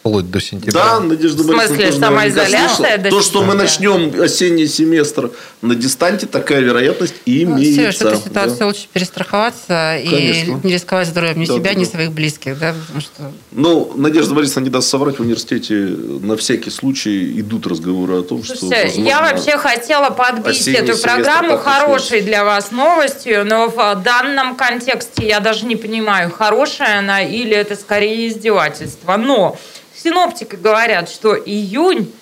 [0.05, 0.73] вплоть до сентября.
[0.73, 2.99] Да, Надежда В смысле, самоизоляция?
[2.99, 5.31] До То, что мы начнем осенний семестр
[5.63, 7.55] на дистанте, такая вероятность имеется.
[7.55, 8.67] Ну, Сереж, в этой ситуации да.
[8.67, 10.61] лучше перестраховаться Конечно.
[10.63, 12.59] и не рисковать здоровьем ни да, себя, да, ни своих близких.
[12.59, 13.33] Да, потому что...
[13.53, 18.45] Ну, Надежда Борисовна не даст соврать, в университете на всякий случай идут разговоры о том,
[18.45, 24.03] Слушайте, что, возможно, я вообще хотела подбить эту программу хорошей для вас новостью, но в
[24.05, 29.17] данном контексте я даже не понимаю, хорошая она или это скорее издевательство.
[29.17, 29.59] Но
[30.05, 32.13] синоптики говорят, что июнь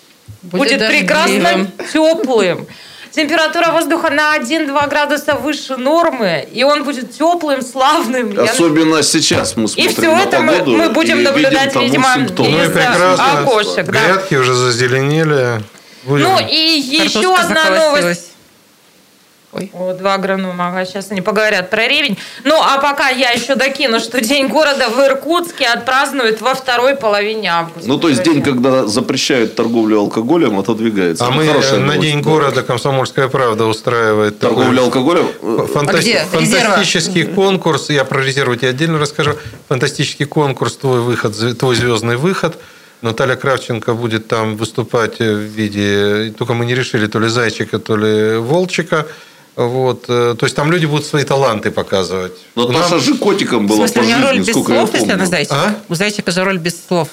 [0.43, 2.67] будет, будет прекрасно теплым.
[3.11, 8.41] Температура воздуха на 1-2 градуса выше нормы, и он будет теплым, славным.
[8.41, 9.03] Особенно Я...
[9.03, 12.75] сейчас мы смотрим И все это мы, мы будем наблюдать, видимо, ну, из
[13.19, 13.87] окошек.
[13.87, 14.41] Грядки да.
[14.41, 15.63] уже зазеленели.
[16.05, 16.25] Будем...
[16.25, 18.32] Ну и еще одна новость
[19.55, 19.71] Ой.
[19.75, 22.17] О, два агронома, ага, сейчас они поговорят про ревень.
[22.43, 27.51] Ну, а пока я еще докину, что День города в Иркутске отпразднуют во второй половине
[27.51, 27.87] августа.
[27.87, 31.27] Ну, то есть день, когда запрещают торговлю алкоголем, отодвигается.
[31.27, 35.29] А мы на День города «Комсомольская правда» устраивает торговлю алкоголем?
[35.67, 35.99] Фанта...
[35.99, 36.25] А где?
[36.31, 37.35] Фантастический Резерва?
[37.35, 39.35] конкурс, я про резерву тебе отдельно расскажу.
[39.69, 42.57] Фантастический конкурс «Твой выход», «Твой звездный выход».
[43.03, 47.97] Наталья Кравченко будет там выступать в виде, только мы не решили, то ли зайчика, то
[47.97, 49.07] ли волчика.
[49.55, 52.33] Вот, э, то есть там люди будут свои таланты показывать.
[52.55, 52.81] Но Нам...
[52.81, 55.27] Наша же котиком была В смысле, по жизни, роль без слов, если она?
[55.51, 55.77] А?
[55.89, 57.09] У зайчика же роль без слов.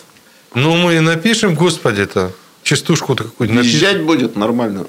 [0.54, 2.32] Ну, мы напишем, господи-то,
[2.64, 3.80] частушку-то какую-нибудь напишем.
[3.80, 4.88] Езжать будет нормально.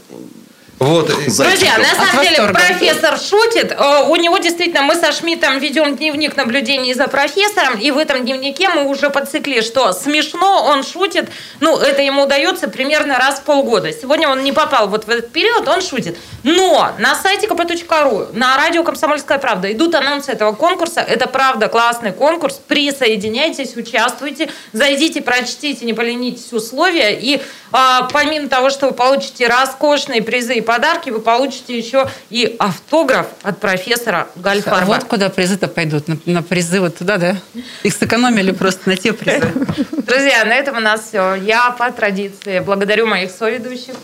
[0.81, 1.09] Вот.
[1.09, 3.71] Друзья, на самом деле профессор шутит.
[3.73, 8.25] Э, у него действительно, мы со Шмидтом ведем дневник наблюдений за профессором, и в этом
[8.25, 11.29] дневнике мы уже подцикли, что смешно, он шутит.
[11.61, 13.93] Ну, это ему удается примерно раз в полгода.
[13.93, 16.17] Сегодня он не попал вот в этот период, он шутит.
[16.45, 21.01] Но на сайте kp.ru, на радио «Комсомольская правда» идут анонсы этого конкурса.
[21.03, 22.59] Это правда классный конкурс.
[22.67, 27.19] Присоединяйтесь, участвуйте, зайдите, прочтите, не поленитесь условия.
[27.21, 32.55] И а, помимо того, что вы получите роскошные призы и подарки, вы получите еще и
[32.61, 34.83] автограф от профессора Гальфарба.
[34.83, 36.07] А вот куда призы-то пойдут?
[36.07, 37.37] На, на призы вот туда, да?
[37.83, 39.53] Их сэкономили просто на те призы.
[39.91, 41.35] Друзья, на этом у нас все.
[41.35, 43.95] Я по традиции благодарю моих соведущих.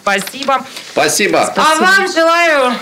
[0.00, 0.64] Спасибо.
[0.92, 1.40] Спасибо.
[1.56, 2.72] А вам желаю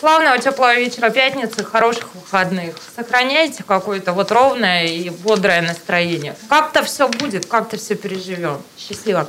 [0.00, 2.74] славного теплого вечера пятницы, хороших выходных.
[2.96, 6.34] Сохраняйте какое-то вот ровное и бодрое настроение.
[6.48, 8.60] Как-то все будет, как-то все переживем.
[8.76, 9.28] Счастливо.